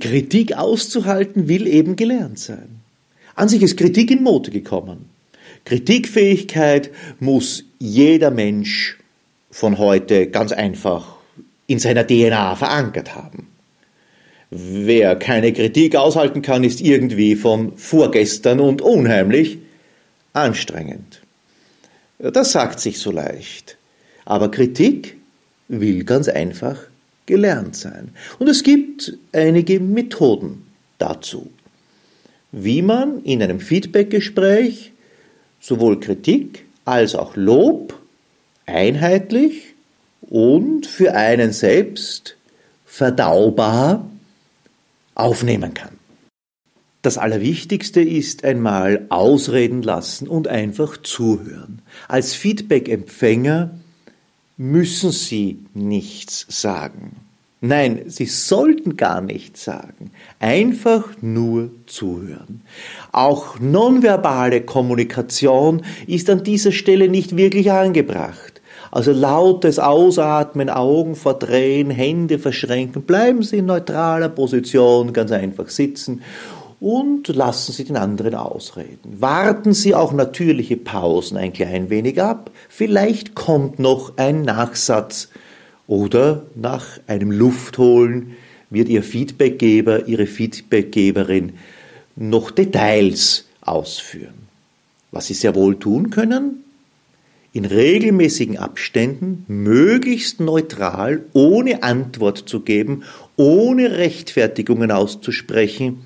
Kritik 0.00 0.56
auszuhalten 0.56 1.48
will 1.48 1.66
eben 1.66 1.96
gelernt 1.96 2.38
sein. 2.38 2.80
An 3.34 3.48
sich 3.48 3.62
ist 3.62 3.76
Kritik 3.76 4.10
in 4.10 4.22
Mode 4.22 4.50
gekommen. 4.50 5.06
Kritikfähigkeit 5.64 6.90
muss 7.20 7.64
jeder 7.78 8.30
Mensch 8.30 8.98
von 9.50 9.78
heute 9.78 10.26
ganz 10.26 10.52
einfach 10.52 11.16
in 11.66 11.78
seiner 11.78 12.06
DNA 12.06 12.56
verankert 12.56 13.14
haben. 13.14 13.47
Wer 14.50 15.16
keine 15.16 15.52
Kritik 15.52 15.94
aushalten 15.96 16.40
kann, 16.40 16.64
ist 16.64 16.80
irgendwie 16.80 17.36
von 17.36 17.76
vorgestern 17.76 18.60
und 18.60 18.80
unheimlich 18.80 19.58
anstrengend. 20.32 21.20
Das 22.18 22.52
sagt 22.52 22.80
sich 22.80 22.98
so 22.98 23.10
leicht. 23.10 23.76
Aber 24.24 24.50
Kritik 24.50 25.16
will 25.68 26.04
ganz 26.04 26.28
einfach 26.28 26.78
gelernt 27.26 27.76
sein. 27.76 28.10
Und 28.38 28.48
es 28.48 28.62
gibt 28.62 29.18
einige 29.32 29.80
Methoden 29.80 30.66
dazu, 30.96 31.50
wie 32.50 32.80
man 32.80 33.22
in 33.24 33.42
einem 33.42 33.60
Feedbackgespräch 33.60 34.92
sowohl 35.60 36.00
Kritik 36.00 36.64
als 36.86 37.14
auch 37.14 37.36
Lob 37.36 37.98
einheitlich 38.64 39.74
und 40.22 40.86
für 40.86 41.14
einen 41.14 41.52
selbst 41.52 42.36
verdaubar 42.86 44.08
aufnehmen 45.18 45.74
kann. 45.74 45.98
Das 47.02 47.18
Allerwichtigste 47.18 48.00
ist 48.00 48.44
einmal 48.44 49.06
ausreden 49.08 49.82
lassen 49.82 50.26
und 50.26 50.48
einfach 50.48 50.96
zuhören. 50.96 51.82
Als 52.08 52.34
Feedback-Empfänger 52.34 53.70
müssen 54.56 55.12
Sie 55.12 55.64
nichts 55.74 56.46
sagen. 56.48 57.16
Nein, 57.60 58.02
Sie 58.06 58.26
sollten 58.26 58.96
gar 58.96 59.20
nichts 59.20 59.64
sagen. 59.64 60.12
Einfach 60.38 61.08
nur 61.20 61.70
zuhören. 61.86 62.62
Auch 63.10 63.58
nonverbale 63.58 64.60
Kommunikation 64.60 65.82
ist 66.06 66.30
an 66.30 66.44
dieser 66.44 66.70
Stelle 66.70 67.08
nicht 67.08 67.36
wirklich 67.36 67.72
angebracht. 67.72 68.47
Also 68.90 69.12
lautes 69.12 69.78
Ausatmen, 69.78 70.70
Augen 70.70 71.14
verdrehen, 71.14 71.90
Hände 71.90 72.38
verschränken, 72.38 73.02
bleiben 73.02 73.42
Sie 73.42 73.58
in 73.58 73.66
neutraler 73.66 74.28
Position, 74.28 75.12
ganz 75.12 75.30
einfach 75.30 75.68
sitzen 75.68 76.22
und 76.80 77.28
lassen 77.28 77.72
Sie 77.72 77.84
den 77.84 77.96
anderen 77.96 78.34
ausreden. 78.34 79.20
Warten 79.20 79.74
Sie 79.74 79.94
auch 79.94 80.12
natürliche 80.12 80.76
Pausen 80.76 81.36
ein 81.36 81.52
klein 81.52 81.90
wenig 81.90 82.22
ab. 82.22 82.50
Vielleicht 82.68 83.34
kommt 83.34 83.78
noch 83.78 84.16
ein 84.16 84.42
Nachsatz 84.42 85.28
oder 85.86 86.42
nach 86.54 86.84
einem 87.06 87.32
Luftholen 87.32 88.36
wird 88.70 88.88
Ihr 88.88 89.02
Feedbackgeber, 89.02 90.06
Ihre 90.06 90.26
Feedbackgeberin 90.26 91.54
noch 92.16 92.50
Details 92.50 93.46
ausführen. 93.60 94.34
Was 95.10 95.26
Sie 95.26 95.34
sehr 95.34 95.54
wohl 95.54 95.78
tun 95.78 96.10
können, 96.10 96.64
in 97.52 97.64
regelmäßigen 97.64 98.58
Abständen, 98.58 99.44
möglichst 99.48 100.40
neutral, 100.40 101.24
ohne 101.32 101.82
Antwort 101.82 102.48
zu 102.48 102.60
geben, 102.60 103.04
ohne 103.36 103.98
Rechtfertigungen 103.98 104.90
auszusprechen, 104.90 106.02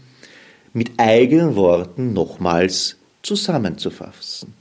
mit 0.72 0.92
eigenen 0.96 1.56
Worten 1.56 2.12
nochmals 2.12 2.96
zusammenzufassen. 3.22 4.54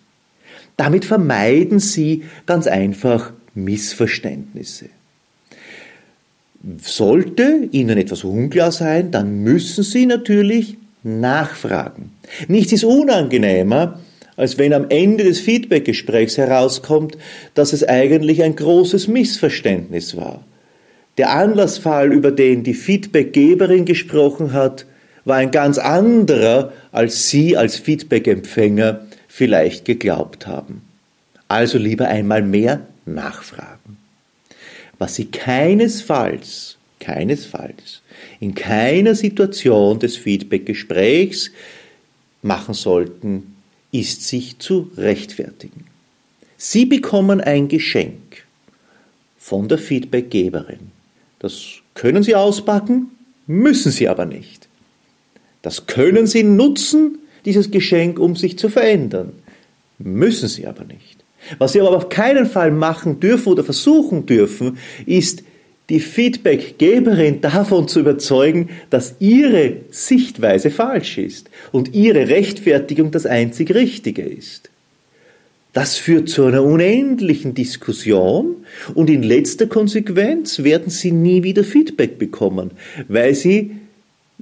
Damit 0.78 1.06
vermeiden 1.06 1.80
Sie 1.80 2.24
ganz 2.46 2.68
einfach 2.68 3.32
Missverständnisse. 3.54 4.90
Sollte 6.78 7.70
Ihnen 7.72 7.98
etwas 7.98 8.24
unklar 8.24 8.72
sein, 8.72 9.12
dann 9.12 9.44
müssen 9.44 9.84
Sie 9.84 10.06
natürlich 10.06 10.78
nachfragen. 11.04 12.12
Nichts 12.48 12.72
ist 12.74 12.84
unangenehmer, 12.84 14.00
als 14.42 14.58
wenn 14.58 14.74
am 14.74 14.88
Ende 14.90 15.24
des 15.24 15.40
Feedbackgesprächs 15.40 16.40
herauskommt, 16.40 17.16
dass 17.54 17.74
es 17.74 17.88
eigentlich 17.88 18.42
ein 18.42 18.56
großes 18.56 19.08
Missverständnis 19.08 20.18
war. 20.18 20.44
Der 21.20 21.30
Anlassfall, 21.30 22.12
über 22.12 22.32
den 22.32 22.64
die 22.64 22.74
Feedbackgeberin 22.74 23.86
gesprochen 23.86 24.54
hat, 24.54 24.88
war 25.26 25.36
ein 25.36 25.52
ganz 25.52 25.78
anderer, 25.78 26.74
als 26.92 27.30
Sie 27.30 27.56
als 27.56 27.76
Feedbackempfänger 27.78 29.06
vielleicht 29.28 29.86
geglaubt 29.86 30.48
haben. 30.48 30.82
Also 31.48 31.78
lieber 31.78 32.08
einmal 32.08 32.42
mehr 32.42 32.82
nachfragen. 33.06 33.98
Was 34.98 35.14
Sie 35.14 35.26
keinesfalls, 35.26 36.78
keinesfalls 37.00 38.02
in 38.40 38.56
keiner 38.56 39.14
Situation 39.14 40.00
des 40.00 40.18
Feedbackgesprächs 40.18 41.52
machen 42.42 42.74
sollten, 42.74 43.51
ist 43.92 44.28
sich 44.28 44.60
zu 44.60 44.92
rechtfertigen. 44.98 45.86
Sie 46.58 46.86
bekommen 46.86 47.42
ein 47.42 47.68
Geschenk 47.68 48.46
von 49.38 49.68
der 49.68 49.78
Feedbackgeberin. 49.78 50.92
Das 51.40 51.80
können 51.96 52.24
Sie 52.24 52.36
auspacken, 52.36 53.10
müssen 53.48 53.92
Sie 53.92 54.08
aber 54.08 54.26
nicht. 54.26 54.68
Das 55.62 55.88
können 55.88 56.28
Sie 56.28 56.44
nutzen, 56.44 57.20
dieses 57.46 57.72
Geschenk, 57.72 58.20
um 58.20 58.36
sich 58.36 58.58
zu 58.58 58.70
verändern. 58.70 59.34
Müssen 59.98 60.48
Sie 60.48 60.68
aber 60.68 60.84
nicht. 60.84 61.24
Was 61.58 61.74
Sie 61.74 61.82
aber 61.82 61.96
auf 61.96 62.10
keinen 62.10 62.46
Fall 62.46 62.72
machen 62.72 63.20
dürfen 63.20 63.50
oder 63.50 63.64
versuchen 63.64 64.26
dürfen, 64.26 64.78
ist 65.06 65.44
die 65.92 66.00
Feedbackgeberin 66.00 67.42
davon 67.42 67.88
zu 67.88 68.00
überzeugen, 68.00 68.70
dass 68.90 69.16
ihre 69.20 69.78
Sichtweise 69.92 70.72
falsch 70.72 71.20
ist 71.20 71.50
und 71.72 71.94
ihre 71.94 72.30
Rechtfertigung 72.30 73.12
das 73.12 73.28
einzig 73.28 73.76
Richtige 73.76 74.24
ist. 74.24 74.70
Das 75.74 75.98
führt 75.98 76.30
zu 76.30 76.46
einer 76.46 76.64
unendlichen 76.64 77.54
Diskussion 77.54 78.66
und 78.94 79.10
in 79.10 79.22
letzter 79.22 79.68
Konsequenz 79.68 80.64
werden 80.64 80.90
Sie 80.90 81.12
nie 81.12 81.44
wieder 81.44 81.64
Feedback 81.64 82.18
bekommen, 82.18 82.72
weil 83.08 83.36
Sie 83.36 83.72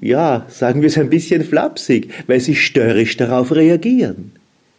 ja, 0.01 0.45
sagen 0.49 0.81
wir 0.81 0.87
es 0.87 0.97
ein 0.97 1.09
bisschen 1.09 1.43
flapsig, 1.43 2.09
weil 2.27 2.39
sie 2.39 2.55
störrisch 2.55 3.17
darauf 3.17 3.53
reagieren. 3.53 4.31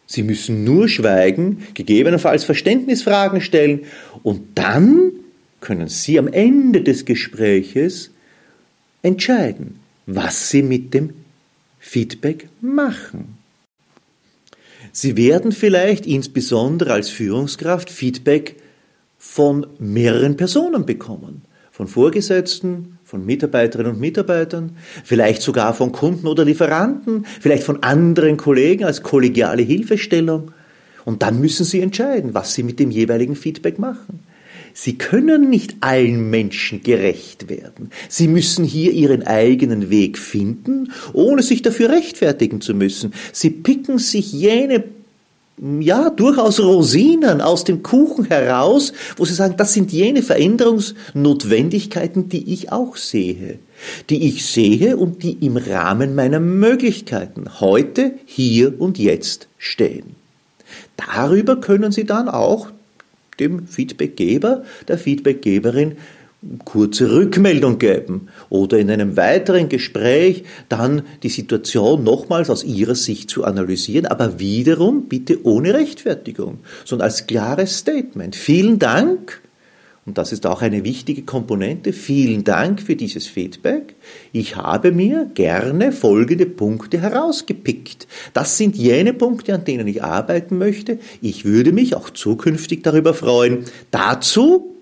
Sie 0.07 0.23
müssen 0.23 0.65
nur 0.65 0.89
schweigen, 0.89 1.59
gegebenenfalls 1.75 2.45
Verständnisfragen 2.45 3.41
stellen 3.41 3.81
und 4.23 4.41
dann 4.55 5.13
können 5.61 5.89
Sie 5.89 6.19
am 6.19 6.29
Ende 6.29 6.83
des 6.83 7.05
Gespräches 7.05 8.11
entscheiden, 9.03 9.81
was 10.07 10.51
Sie 10.51 10.63
mit 10.63 10.95
dem 10.95 11.11
Feedback 11.79 12.49
machen. 12.61 13.39
Sie 14.93 15.17
werden 15.17 15.53
vielleicht 15.53 16.07
insbesondere 16.07 16.93
als 16.93 17.11
Führungskraft 17.11 17.91
Feedback 17.91 18.57
von 19.19 19.67
mehreren 19.79 20.37
Personen 20.37 20.87
bekommen, 20.87 21.43
von 21.71 21.87
Vorgesetzten, 21.87 22.99
von 23.05 23.25
Mitarbeiterinnen 23.25 23.93
und 23.93 24.01
Mitarbeitern, 24.01 24.77
vielleicht 25.05 25.43
sogar 25.43 25.75
von 25.75 25.93
Kunden 25.93 26.27
oder 26.27 26.45
Lieferanten, 26.45 27.27
vielleicht 27.41 27.65
von 27.65 27.83
anderen 27.83 28.37
Kollegen 28.37 28.85
als 28.85 29.03
kollegiale 29.03 29.63
Hilfestellung. 29.63 30.53
Und 31.05 31.23
dann 31.23 31.41
müssen 31.41 31.65
Sie 31.65 31.81
entscheiden, 31.81 32.35
was 32.35 32.55
Sie 32.55 32.63
mit 32.63 32.79
dem 32.79 32.91
jeweiligen 32.91 33.37
Feedback 33.37 33.79
machen. 33.79 34.21
Sie 34.75 34.99
können 34.99 35.49
nicht 35.51 35.77
allen 35.81 36.31
Menschen 36.31 36.83
gerecht 36.83 37.49
werden. 37.49 37.91
Sie 38.09 38.29
müssen 38.29 38.65
hier 38.65 38.93
Ihren 38.93 39.27
eigenen 39.27 39.91
Weg 39.91 40.17
finden, 40.19 40.93
ohne 41.13 41.43
sich 41.43 41.63
dafür 41.63 41.91
rechtfertigen 41.91 42.61
zu 42.61 42.75
müssen. 42.75 43.13
Sie 43.33 43.51
picken 43.51 43.99
sich 43.99 44.33
jene 44.33 44.85
ja, 45.81 46.11
durchaus 46.11 46.61
Rosinen 46.61 47.43
aus 47.43 47.65
dem 47.65 47.83
Kuchen 47.83 48.25
heraus, 48.25 48.95
wo 49.17 49.27
sie 49.27 49.35
sagen, 49.35 49.57
das 49.59 49.75
sind 49.75 49.93
jene 49.93 50.23
Veränderungsnotwendigkeiten, 50.23 52.31
die 52.31 52.55
ich 52.55 52.73
auch 52.73 52.97
sehe, 52.97 53.59
die 54.09 54.27
ich 54.27 54.47
sehe 54.47 54.97
und 54.97 55.23
die 55.23 55.37
im 55.45 55.59
Rahmen 55.59 56.15
meiner 56.15 56.41
Möglichkeiten 56.41 57.61
heute, 57.61 58.13
hier 58.25 58.81
und 58.81 58.99
jetzt 58.99 59.49
stehen. 59.59 60.17
Darüber 60.97 61.57
können 61.57 61.93
Sie 61.93 62.05
dann 62.05 62.29
auch 62.29 62.69
dem 63.41 63.67
Feedbackgeber, 63.67 64.65
der 64.89 64.99
Feedbackgeberin 64.99 65.97
kurze 66.65 67.11
Rückmeldung 67.13 67.79
geben 67.79 68.29
oder 68.49 68.79
in 68.79 68.91
einem 68.91 69.17
weiteren 69.17 69.69
Gespräch 69.69 70.45
dann 70.69 71.03
die 71.23 71.29
Situation 71.29 72.03
nochmals 72.03 72.49
aus 72.49 72.65
Ihrer 72.65 72.95
Sicht 72.95 73.29
zu 73.29 73.45
analysieren, 73.45 74.07
aber 74.07 74.39
wiederum 74.39 75.09
bitte 75.09 75.45
ohne 75.45 75.75
Rechtfertigung, 75.75 76.61
sondern 76.85 77.07
als 77.07 77.27
klares 77.27 77.79
Statement. 77.79 78.37
Vielen 78.37 78.79
Dank 78.79 79.43
und 80.07 80.17
das 80.17 80.33
ist 80.33 80.47
auch 80.47 80.63
eine 80.63 80.83
wichtige 80.83 81.23
Komponente. 81.23 81.93
Vielen 81.93 82.43
Dank 82.43 82.81
für 82.81 82.97
dieses 82.97 83.27
Feedback. 83.27 83.95
Ich 84.33 84.57
habe 84.57 84.93
mir 84.93 85.31
gerne 85.35 85.93
folgende 85.93 86.47
Punkte 86.47 87.01
herausgepickt. 87.01 88.09
Das 88.33 88.57
sind 88.57 88.77
jene 88.77 89.13
Punkte, 89.13 89.55
an 89.55 89.65
denen 89.65 89.87
ich 89.87 90.03
arbeiten 90.03 90.57
möchte. 90.57 90.99
Ich 91.21 91.45
würde 91.45 91.73
mich 91.73 91.95
auch 91.95 92.11
zukünftig 92.11 92.83
darüber 92.83 93.13
freuen, 93.13 93.67
dazu 93.91 94.75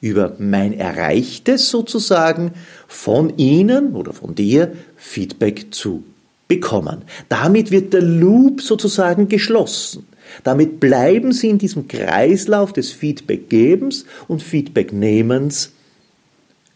über 0.00 0.34
mein 0.38 0.72
Erreichtes 0.72 1.68
sozusagen 1.68 2.52
von 2.88 3.36
Ihnen 3.36 3.94
oder 3.94 4.14
von 4.14 4.34
dir 4.34 4.72
Feedback 4.96 5.66
zu 5.74 6.02
bekommen. 6.48 7.02
Damit 7.28 7.70
wird 7.70 7.92
der 7.92 8.02
Loop 8.02 8.62
sozusagen 8.62 9.28
geschlossen. 9.28 10.06
Damit 10.44 10.80
bleiben 10.80 11.32
Sie 11.32 11.48
in 11.48 11.58
diesem 11.58 11.88
Kreislauf 11.88 12.72
des 12.72 12.92
Feedbackgebens 12.92 14.06
und 14.28 14.42
Feedbacknehmens 14.42 15.72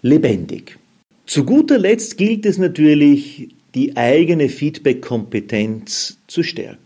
lebendig. 0.02 0.78
Zu 1.26 1.44
guter 1.44 1.78
Letzt 1.78 2.18
gilt 2.18 2.44
es 2.46 2.58
natürlich, 2.58 3.48
die 3.74 3.96
eigene 3.96 4.48
Feedback-Kompetenz 4.48 6.18
zu 6.26 6.42
stärken. 6.42 6.78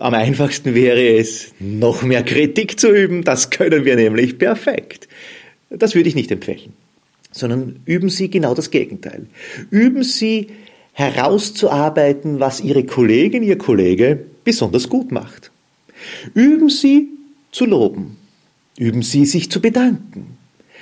Am 0.00 0.14
einfachsten 0.14 0.74
wäre 0.74 1.18
es, 1.18 1.52
noch 1.60 2.02
mehr 2.02 2.22
Kritik 2.22 2.80
zu 2.80 2.90
üben. 2.90 3.24
Das 3.24 3.50
können 3.50 3.84
wir 3.84 3.96
nämlich 3.96 4.38
perfekt. 4.38 5.08
Das 5.68 5.94
würde 5.94 6.08
ich 6.08 6.14
nicht 6.14 6.30
empfehlen, 6.30 6.72
sondern 7.32 7.80
üben 7.84 8.08
Sie 8.08 8.30
genau 8.30 8.54
das 8.54 8.70
Gegenteil. 8.70 9.26
Üben 9.70 10.02
Sie 10.02 10.48
herauszuarbeiten, 10.92 12.40
was 12.40 12.60
Ihre 12.60 12.84
Kollegin, 12.84 13.42
Ihr 13.42 13.58
Kollege 13.58 14.24
besonders 14.46 14.88
gut 14.88 15.12
macht. 15.12 15.50
Üben 16.32 16.70
Sie 16.70 17.08
zu 17.52 17.66
loben. 17.66 18.16
Üben 18.78 19.02
Sie 19.02 19.26
sich 19.26 19.50
zu 19.50 19.60
bedanken. 19.60 20.38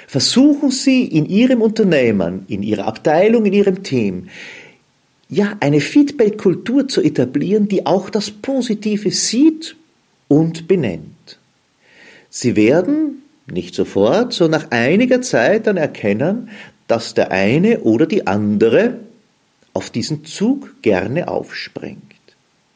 Versuchen 0.06 0.70
Sie 0.70 1.04
in 1.06 1.26
Ihrem 1.26 1.62
Unternehmen, 1.62 2.44
in 2.46 2.62
Ihrer 2.62 2.86
Abteilung, 2.86 3.46
in 3.46 3.54
Ihrem 3.54 3.82
Team, 3.82 4.28
ja, 5.30 5.56
eine 5.60 5.80
Feedback-Kultur 5.80 6.86
zu 6.86 7.00
etablieren, 7.00 7.66
die 7.66 7.86
auch 7.86 8.10
das 8.10 8.30
Positive 8.30 9.10
sieht 9.10 9.74
und 10.28 10.68
benennt. 10.68 11.38
Sie 12.28 12.56
werden 12.56 13.22
nicht 13.46 13.74
sofort, 13.74 14.34
so 14.34 14.46
nach 14.46 14.70
einiger 14.70 15.22
Zeit 15.22 15.66
dann 15.66 15.78
erkennen, 15.78 16.50
dass 16.86 17.14
der 17.14 17.30
eine 17.30 17.80
oder 17.80 18.06
die 18.06 18.26
andere 18.26 18.98
auf 19.72 19.88
diesen 19.88 20.24
Zug 20.26 20.82
gerne 20.82 21.28
aufspringt 21.28 22.13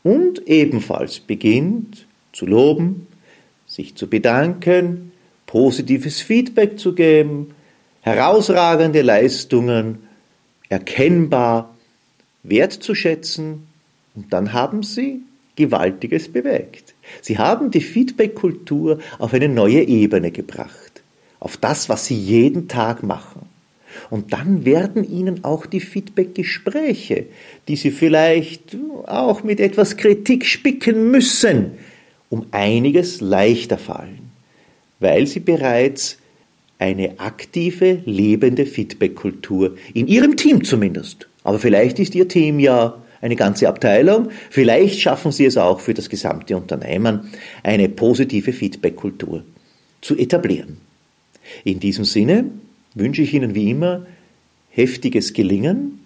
und 0.03 0.47
ebenfalls 0.47 1.21
beginnt 1.21 2.07
zu 2.33 2.47
loben, 2.47 3.07
sich 3.67 3.95
zu 3.95 4.09
bedanken, 4.09 5.13
positives 5.47 6.21
Feedback 6.21 6.79
zu 6.79 6.95
geben, 6.95 7.55
herausragende 8.03 9.03
Leistungen 9.03 9.99
erkennbar 10.69 11.75
wertzuschätzen 12.43 13.67
und 14.15 14.33
dann 14.33 14.53
haben 14.53 14.83
sie 14.83 15.23
Gewaltiges 15.57 16.29
bewegt. 16.33 16.95
Sie 17.21 17.39
haben 17.39 17.71
die 17.71 17.81
Feedback-Kultur 17.81 19.01
auf 19.19 19.35
eine 19.35 19.49
neue 19.49 19.83
Ebene 19.83 20.31
gebracht, 20.31 21.03
auf 21.41 21.57
das, 21.57 21.89
was 21.89 22.07
sie 22.07 22.17
jeden 22.17 22.69
Tag 22.69 23.03
machen. 23.03 23.48
Und 24.11 24.33
dann 24.33 24.65
werden 24.65 25.05
Ihnen 25.05 25.45
auch 25.45 25.67
die 25.67 25.81
Feedback-Gespräche, 25.81 27.27
die 27.69 27.77
Sie 27.77 27.91
vielleicht 27.91 28.77
auch 29.07 29.43
mit 29.43 29.61
etwas 29.61 29.97
Kritik 29.97 30.47
spicken 30.47 31.11
müssen, 31.11 31.73
um 32.31 32.47
einiges 32.51 33.21
leichter 33.21 33.79
fallen, 33.79 34.31
weil 35.01 35.27
Sie 35.27 35.41
bereits 35.41 36.19
eine 36.79 37.19
aktive, 37.19 38.03
lebende 38.05 38.65
Feedback-Kultur 38.65 39.77
in 39.95 40.07
Ihrem 40.07 40.37
Team 40.37 40.65
zumindest. 40.65 41.29
Aber 41.45 41.59
vielleicht 41.59 41.99
ist 41.99 42.15
Ihr 42.15 42.29
Team 42.29 42.61
ja 42.61 43.03
eine 43.21 43.37
ganze 43.37 43.69
Abteilung. 43.69 44.29
Vielleicht 44.51 45.01
schaffen 45.01 45.33
Sie 45.33 45.45
es 45.45 45.57
auch 45.57 45.81
für 45.81 45.95
das 45.95 46.09
gesamte 46.09 46.57
Unternehmen, 46.57 47.31
eine 47.63 47.89
positive 47.89 48.53
Feedback-Kultur 48.53 49.43
zu 50.01 50.17
etablieren. 50.17 50.79
In 51.65 51.81
diesem 51.81 52.05
Sinne 52.05 52.45
wünsche 52.99 53.23
ich 53.23 53.35
Ihnen 53.35 53.55
wie 53.55 53.71
immer 53.71 54.07
heftiges 54.71 55.33
Gelingen. 55.33 56.01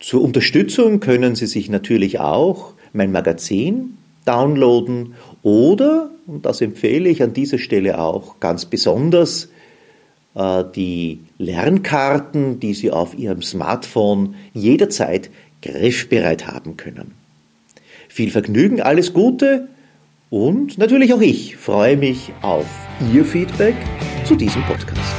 Zur 0.00 0.22
Unterstützung 0.22 1.00
können 1.00 1.34
Sie 1.34 1.46
sich 1.46 1.68
natürlich 1.68 2.20
auch 2.20 2.74
mein 2.92 3.12
Magazin 3.12 3.98
downloaden 4.24 5.14
oder, 5.42 6.10
und 6.26 6.44
das 6.44 6.60
empfehle 6.60 7.08
ich 7.08 7.22
an 7.22 7.32
dieser 7.32 7.58
Stelle 7.58 7.98
auch 7.98 8.40
ganz 8.40 8.66
besonders, 8.66 9.48
äh, 10.34 10.64
die 10.74 11.20
Lernkarten, 11.38 12.60
die 12.60 12.74
Sie 12.74 12.90
auf 12.90 13.18
Ihrem 13.18 13.42
Smartphone 13.42 14.36
jederzeit 14.54 15.30
griffbereit 15.62 16.46
haben 16.46 16.76
können. 16.76 17.12
Viel 18.08 18.30
Vergnügen, 18.30 18.80
alles 18.80 19.12
Gute 19.12 19.68
und 20.30 20.78
natürlich 20.78 21.12
auch 21.14 21.20
ich 21.20 21.56
freue 21.56 21.96
mich 21.96 22.32
auf 22.42 22.66
Ihr 23.12 23.24
Feedback 23.24 23.76
zu 24.24 24.36
diesem 24.36 24.62
Podcast. 24.62 25.17